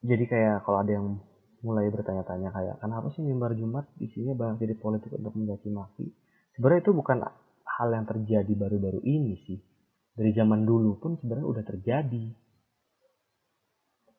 jadi 0.06 0.24
kayak 0.30 0.56
kalau 0.62 0.78
ada 0.86 0.92
yang 0.94 1.18
mulai 1.66 1.90
bertanya-tanya 1.90 2.54
kayak 2.54 2.76
kenapa 2.78 3.10
sih 3.18 3.26
mimbar 3.26 3.58
Jumat 3.58 3.90
isinya 3.98 4.38
banyak 4.38 4.62
jadi 4.62 4.74
politik 4.78 5.10
untuk 5.18 5.34
mencaci 5.34 5.68
maki 5.74 6.06
sebenarnya 6.54 6.80
itu 6.86 6.92
bukan 6.94 7.18
hal 7.66 7.88
yang 7.90 8.06
terjadi 8.06 8.52
baru-baru 8.54 9.02
ini 9.02 9.34
sih 9.42 9.58
dari 10.16 10.32
zaman 10.32 10.64
dulu 10.64 10.96
pun 10.98 11.20
sebenarnya 11.20 11.46
udah 11.46 11.64
terjadi 11.64 12.26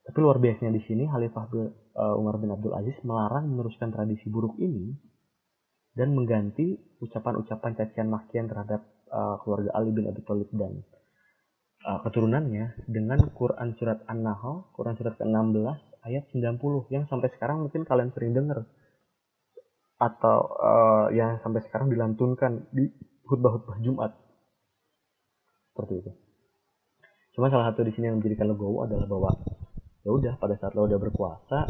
tapi 0.07 0.17
luar 0.23 0.39
biasanya 0.39 0.71
di 0.71 0.81
sini 0.87 1.03
Khalifah 1.09 1.45
eh, 1.51 2.15
Umar 2.15 2.39
bin 2.39 2.53
Abdul 2.53 2.71
Aziz 2.77 2.95
melarang 3.03 3.51
meneruskan 3.51 3.91
tradisi 3.91 4.31
buruk 4.31 4.55
ini 4.61 4.95
dan 5.97 6.13
mengganti 6.13 6.77
ucapan-ucapan 7.01 7.73
cacian 7.73 8.07
makian 8.13 8.45
terhadap 8.45 8.85
uh, 9.09 9.41
keluarga 9.41 9.73
Ali 9.73 9.89
bin 9.89 10.05
Abi 10.05 10.21
Thalib 10.21 10.45
dan 10.53 10.85
uh, 11.89 11.99
keturunannya 12.05 12.85
dengan 12.85 13.17
Quran 13.33 13.73
surat 13.81 14.05
An-Nahl, 14.05 14.69
Quran 14.77 14.93
surat 14.93 15.17
ke-16 15.17 15.65
ayat 16.05 16.23
90 16.29 16.93
yang 16.93 17.09
sampai 17.09 17.33
sekarang 17.33 17.65
mungkin 17.65 17.81
kalian 17.83 18.13
sering 18.13 18.37
dengar 18.37 18.69
atau 19.97 20.37
uh, 20.61 21.07
yang 21.09 21.41
sampai 21.41 21.65
sekarang 21.65 21.89
dilantunkan 21.89 22.69
di 22.69 22.93
khutbah-khutbah 23.25 23.81
Jumat. 23.81 24.13
Seperti 25.77 25.93
itu. 26.01 26.11
Cuma 27.37 27.53
salah 27.53 27.69
satu 27.69 27.85
di 27.85 27.93
sini 27.93 28.09
yang 28.09 28.17
menjadikan 28.17 28.49
legowo 28.49 28.89
adalah 28.89 29.05
bahwa 29.05 29.29
ya 30.01 30.09
udah 30.09 30.33
pada 30.41 30.57
saat 30.57 30.73
lo 30.73 30.89
udah 30.89 30.97
berkuasa 30.97 31.69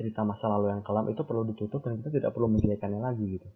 cerita 0.00 0.24
masa 0.24 0.48
lalu 0.48 0.72
yang 0.72 0.80
kelam 0.80 1.12
itu 1.12 1.20
perlu 1.28 1.44
ditutup 1.44 1.84
dan 1.84 2.00
kita 2.00 2.08
tidak 2.08 2.32
perlu 2.32 2.48
menjelekannya 2.48 3.04
lagi 3.04 3.36
gitu 3.36 3.50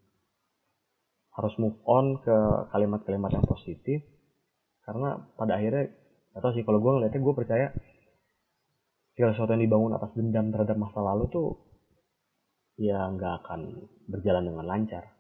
harus 1.41 1.57
move 1.57 1.81
on 1.89 2.21
ke 2.21 2.37
kalimat-kalimat 2.69 3.33
yang 3.33 3.47
positif 3.49 4.05
karena 4.85 5.25
pada 5.41 5.57
akhirnya 5.57 5.89
atau 6.37 6.53
sih 6.53 6.67
kalau 6.69 6.85
gue 6.85 6.93
ngeliatnya 7.01 7.25
gue 7.25 7.35
percaya 7.39 7.67
segala 9.17 9.33
sesuatu 9.33 9.57
yang 9.57 9.65
dibangun 9.65 9.97
atas 9.97 10.13
dendam 10.13 10.53
terhadap 10.53 10.77
masa 10.77 11.01
lalu 11.01 11.31
tuh 11.33 11.49
ya 12.77 13.07
nggak 13.07 13.47
akan 13.47 13.87
berjalan 14.11 14.51
dengan 14.51 14.67
lancar. 14.67 15.14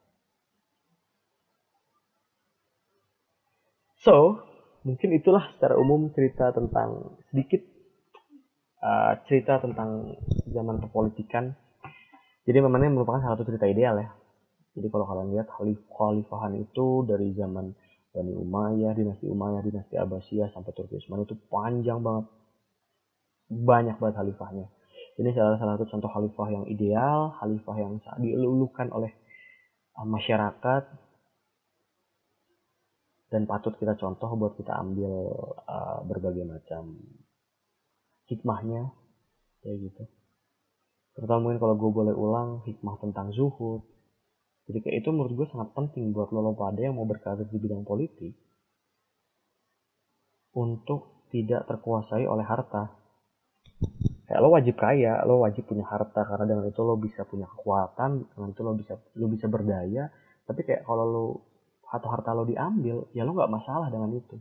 So, 4.04 4.44
mungkin 4.84 5.16
itulah 5.16 5.56
secara 5.56 5.80
umum 5.80 6.12
cerita 6.12 6.52
tentang 6.52 7.16
sedikit 7.32 7.64
uh, 8.84 9.16
cerita 9.24 9.64
tentang 9.64 10.12
zaman 10.44 10.76
perpolitikan. 10.76 11.56
Jadi 12.44 12.60
memangnya 12.60 12.92
merupakan 12.92 13.24
salah 13.24 13.40
satu 13.40 13.48
cerita 13.48 13.64
ideal 13.64 13.96
ya. 13.96 14.12
Jadi 14.76 14.92
kalau 14.92 15.08
kalian 15.08 15.32
lihat 15.32 15.48
khalifahan 15.88 16.52
itu 16.60 17.08
dari 17.08 17.32
zaman 17.32 17.72
Bani 18.12 18.32
Umayyah, 18.36 18.92
dinasti 18.92 19.24
Umayyah, 19.24 19.64
dinasti 19.64 19.96
Abbasiyah 19.96 20.52
sampai 20.52 20.76
Turki 20.76 21.00
Utsmani 21.00 21.24
itu 21.24 21.40
panjang 21.48 22.05
banget. 22.05 22.28
Banyak 23.48 23.96
banget 23.96 24.20
khalifahnya. 24.20 24.68
Ini 25.16 25.32
salah 25.32 25.57
satu 25.57 25.88
contoh 25.88 26.11
khalifah 26.12 26.48
yang 26.52 26.64
ideal, 26.68 27.32
khalifah 27.40 27.76
yang 27.80 27.92
dielulukan 28.20 28.92
oleh 28.92 29.16
uh, 29.96 30.05
masyarakat 30.05 31.03
dan 33.35 33.51
patut 33.51 33.74
kita 33.74 33.99
contoh 33.99 34.30
buat 34.39 34.55
kita 34.55 34.70
ambil 34.70 35.11
uh, 35.66 36.07
berbagai 36.07 36.47
macam 36.47 37.03
hikmahnya 38.30 38.95
kayak 39.59 39.91
gitu. 39.91 40.07
Terutama 41.18 41.51
mungkin 41.51 41.59
kalau 41.59 41.74
gue 41.74 41.91
boleh 41.91 42.14
ulang 42.14 42.62
hikmah 42.62 43.03
tentang 43.03 43.35
zuhud, 43.35 43.82
jadi 44.70 44.78
kayak 44.87 44.97
itu 45.03 45.09
menurut 45.11 45.35
gue 45.35 45.47
sangat 45.51 45.74
penting 45.74 46.14
buat 46.14 46.30
lo 46.30 46.55
pada 46.55 46.78
yang 46.78 46.95
mau 46.95 47.11
berkarir 47.11 47.43
di 47.51 47.59
bidang 47.59 47.82
politik 47.82 48.39
untuk 50.55 51.26
tidak 51.35 51.66
terkuasai 51.66 52.30
oleh 52.30 52.47
harta. 52.47 52.95
Kayak 54.24 54.41
lo 54.41 54.49
wajib 54.55 54.78
kaya, 54.78 55.26
lo 55.26 55.43
wajib 55.43 55.66
punya 55.66 55.85
harta 55.91 56.22
karena 56.22 56.47
dengan 56.47 56.70
itu 56.70 56.80
lo 56.87 56.95
bisa 56.95 57.26
punya 57.26 57.51
kekuatan, 57.51 58.30
dengan 58.30 58.49
itu 58.55 58.62
lo 58.62 58.72
bisa 58.78 58.95
lo 59.18 59.26
bisa 59.26 59.47
berdaya. 59.51 60.07
Tapi 60.47 60.61
kayak 60.62 60.87
kalau 60.87 61.05
lo 61.05 61.26
harta 62.14 62.30
lo 62.30 62.46
diambil 62.46 63.10
ya 63.10 63.26
lo 63.26 63.34
nggak 63.34 63.50
masalah 63.50 63.90
dengan 63.90 64.14
itu. 64.14 64.38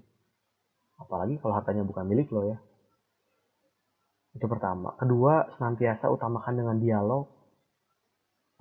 Apalagi 1.01 1.41
kalau 1.41 1.57
hartanya 1.57 1.81
bukan 1.81 2.05
milik 2.05 2.29
lo 2.29 2.45
ya. 2.45 2.57
Itu 4.33 4.45
pertama. 4.49 4.97
Kedua 4.97 5.45
senantiasa 5.57 6.09
utamakan 6.09 6.53
dengan 6.53 6.77
dialog. 6.77 7.25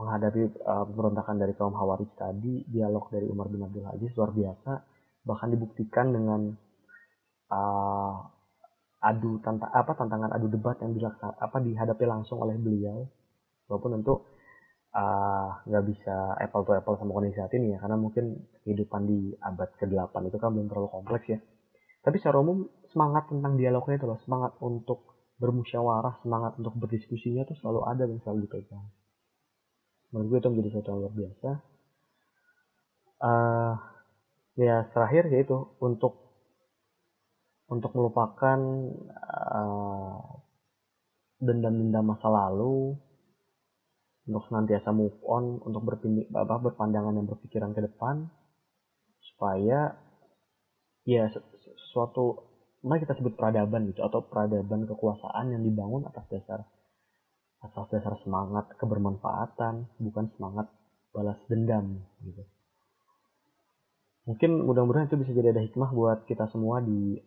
Menghadapi 0.01 0.43
uh, 0.65 0.85
pemberontakan 0.89 1.37
dari 1.37 1.53
kaum 1.55 1.77
Hawarij 1.77 2.11
tadi 2.17 2.65
dialog 2.67 3.07
dari 3.13 3.29
Umar 3.29 3.47
bin 3.53 3.63
Abdul 3.63 3.87
Aziz 3.87 4.11
luar 4.17 4.33
biasa. 4.33 4.73
Bahkan 5.23 5.49
dibuktikan 5.53 6.11
dengan 6.11 6.51
uh, 7.53 8.15
adu 9.03 9.39
tanta 9.43 9.71
apa 9.71 9.95
tantangan 9.95 10.31
adu 10.35 10.47
debat 10.51 10.79
yang 10.79 10.95
dilaksanakan 10.95 11.39
apa 11.39 11.57
dihadapi 11.61 12.05
langsung 12.09 12.41
oleh 12.43 12.57
beliau. 12.59 13.07
Walaupun 13.69 14.01
tentu 14.01 14.27
nggak 14.93 15.85
uh, 15.85 15.89
bisa 15.89 16.37
apple 16.37 16.69
to 16.69 16.77
apple 16.77 17.01
sama 17.01 17.17
kondisi 17.17 17.41
saat 17.41 17.53
ini 17.57 17.73
ya 17.73 17.79
karena 17.81 17.97
mungkin 17.97 18.45
kehidupan 18.61 19.09
di 19.09 19.33
abad 19.41 19.73
ke-8 19.81 20.13
itu 20.29 20.37
kan 20.37 20.53
belum 20.53 20.69
terlalu 20.69 20.89
kompleks 20.93 21.27
ya. 21.33 21.41
Tapi 22.05 22.21
secara 22.21 22.45
umum 22.45 22.69
semangat 22.93 23.33
tentang 23.33 23.57
dialognya 23.57 23.97
itu 23.97 24.07
loh 24.11 24.21
semangat 24.21 24.53
untuk 24.61 25.09
bermusyawarah 25.41 26.21
semangat 26.21 26.61
untuk 26.61 26.77
berdiskusinya 26.77 27.49
tuh 27.49 27.57
selalu 27.57 27.81
ada 27.89 28.05
dan 28.05 28.21
selalu 28.21 28.47
dipegang. 28.47 28.85
Menurut 30.13 30.29
gue 30.29 30.39
itu 30.45 30.49
menjadi 30.53 30.69
sesuatu 30.77 30.89
yang 30.93 31.01
luar 31.01 31.15
biasa. 31.17 31.51
Uh, 33.23 33.75
ya 34.59 34.77
terakhir 34.93 35.31
yaitu 35.33 35.57
untuk 35.81 36.21
untuk 37.71 37.97
melupakan 37.97 38.61
uh, 39.49 40.21
dendam-dendam 41.41 42.05
masa 42.13 42.29
lalu 42.29 42.99
untuk 44.29 44.47
senantiasa 44.47 44.95
move 44.95 45.19
on 45.27 45.59
untuk 45.67 45.83
berpindah 45.83 46.31
apa 46.31 46.63
berpandangan 46.71 47.19
yang 47.19 47.27
berpikiran 47.27 47.75
ke 47.75 47.83
depan 47.83 48.31
supaya 49.35 49.99
ya 51.03 51.27
suatu 51.91 52.47
mari 52.87 53.03
kita 53.03 53.19
sebut 53.19 53.35
peradaban 53.35 53.91
gitu 53.91 54.07
atau 54.07 54.23
peradaban 54.23 54.87
kekuasaan 54.87 55.55
yang 55.55 55.63
dibangun 55.67 56.07
atas 56.07 56.27
dasar 56.31 56.63
atas 57.63 57.87
dasar 57.91 58.15
semangat 58.23 58.71
kebermanfaatan 58.79 59.91
bukan 59.99 60.31
semangat 60.35 60.67
balas 61.15 61.39
dendam 61.47 62.03
gitu. 62.23 62.43
Mungkin 64.23 64.63
mudah-mudahan 64.63 65.11
itu 65.11 65.19
bisa 65.19 65.35
jadi 65.35 65.51
ada 65.51 65.63
hikmah 65.67 65.91
buat 65.91 66.19
kita 66.31 66.47
semua 66.55 66.79
di 66.79 67.19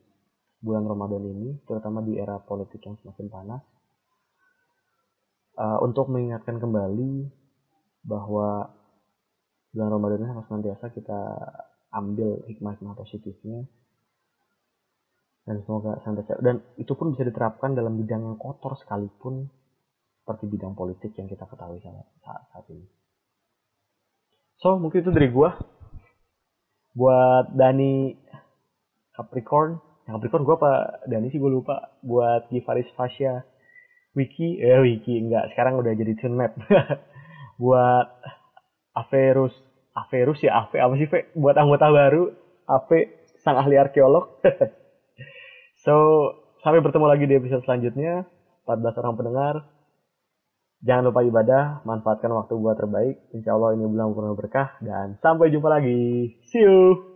bulan 0.63 0.87
Ramadan 0.87 1.23
ini 1.27 1.59
terutama 1.67 1.99
di 1.99 2.15
era 2.15 2.39
politik 2.39 2.79
yang 2.87 2.95
semakin 3.03 3.27
panas 3.27 3.61
uh, 5.55 5.79
untuk 5.83 6.11
mengingatkan 6.11 6.59
kembali 6.59 7.31
bahwa 8.05 8.69
bulan 9.75 9.89
Ramadan 9.91 10.19
ini 10.23 10.29
harus 10.31 10.47
nantiasa 10.47 10.85
kita 10.93 11.19
ambil 11.91 12.43
hikmah-hikmah 12.47 12.95
positifnya. 12.95 13.67
Dan 15.45 15.61
semoga 15.61 16.01
santai 16.01 16.25
dan 16.41 16.57
itu 16.73 16.89
pun 16.97 17.13
bisa 17.13 17.21
diterapkan 17.21 17.77
dalam 17.77 18.01
bidang 18.01 18.17
yang 18.17 18.37
kotor 18.41 18.73
sekalipun 18.81 19.45
seperti 20.25 20.49
bidang 20.49 20.73
politik 20.73 21.13
yang 21.21 21.29
kita 21.29 21.45
ketahui 21.45 21.77
saat, 21.85 22.01
saat, 22.49 22.65
ini. 22.73 22.81
So 24.57 24.81
mungkin 24.81 25.05
itu 25.05 25.13
dari 25.13 25.29
gua. 25.29 25.53
Buat 26.97 27.53
Dani 27.53 28.17
Capricorn, 29.13 29.77
Capricorn 30.09 30.49
gua 30.49 30.55
apa 30.57 30.71
Dani 31.05 31.29
sih? 31.29 31.37
Gua 31.37 31.53
lupa. 31.53 31.93
Buat 32.01 32.49
Givaris 32.49 32.89
Fasya 32.97 33.45
Wiki 34.15 34.63
eh 34.63 34.79
Wiki 34.79 35.19
enggak. 35.19 35.51
Sekarang 35.53 35.77
udah 35.77 35.91
jadi 35.91 36.15
tune 36.15 36.39
map. 36.39 36.55
Buat 37.61 38.07
Averus. 38.95 39.53
Averus 39.95 40.43
ya 40.43 40.59
Ave 40.59 40.83
apa 40.83 40.91
sih 40.99 41.07
Ve? 41.07 41.31
buat 41.39 41.55
anggota 41.55 41.87
baru 41.87 42.27
Ave 42.67 43.31
sang 43.39 43.55
ahli 43.55 43.75
arkeolog. 43.79 44.41
So 45.85 45.93
sampai 46.65 46.81
bertemu 46.81 47.05
lagi 47.05 47.29
di 47.29 47.37
episode 47.37 47.61
selanjutnya. 47.61 48.25
14 48.65 48.99
orang 49.05 49.13
pendengar. 49.21 49.55
Jangan 50.81 51.13
lupa 51.13 51.21
ibadah 51.21 51.63
manfaatkan 51.85 52.33
waktu 52.33 52.57
buat 52.57 52.73
terbaik. 52.73 53.21
Insya 53.37 53.53
Allah 53.53 53.77
ini 53.77 53.85
bulan 53.85 54.17
penuh 54.17 54.33
berkah 54.33 54.73
dan 54.81 55.21
sampai 55.21 55.53
jumpa 55.53 55.69
lagi. 55.69 56.33
See 56.49 56.65
you 56.65 57.14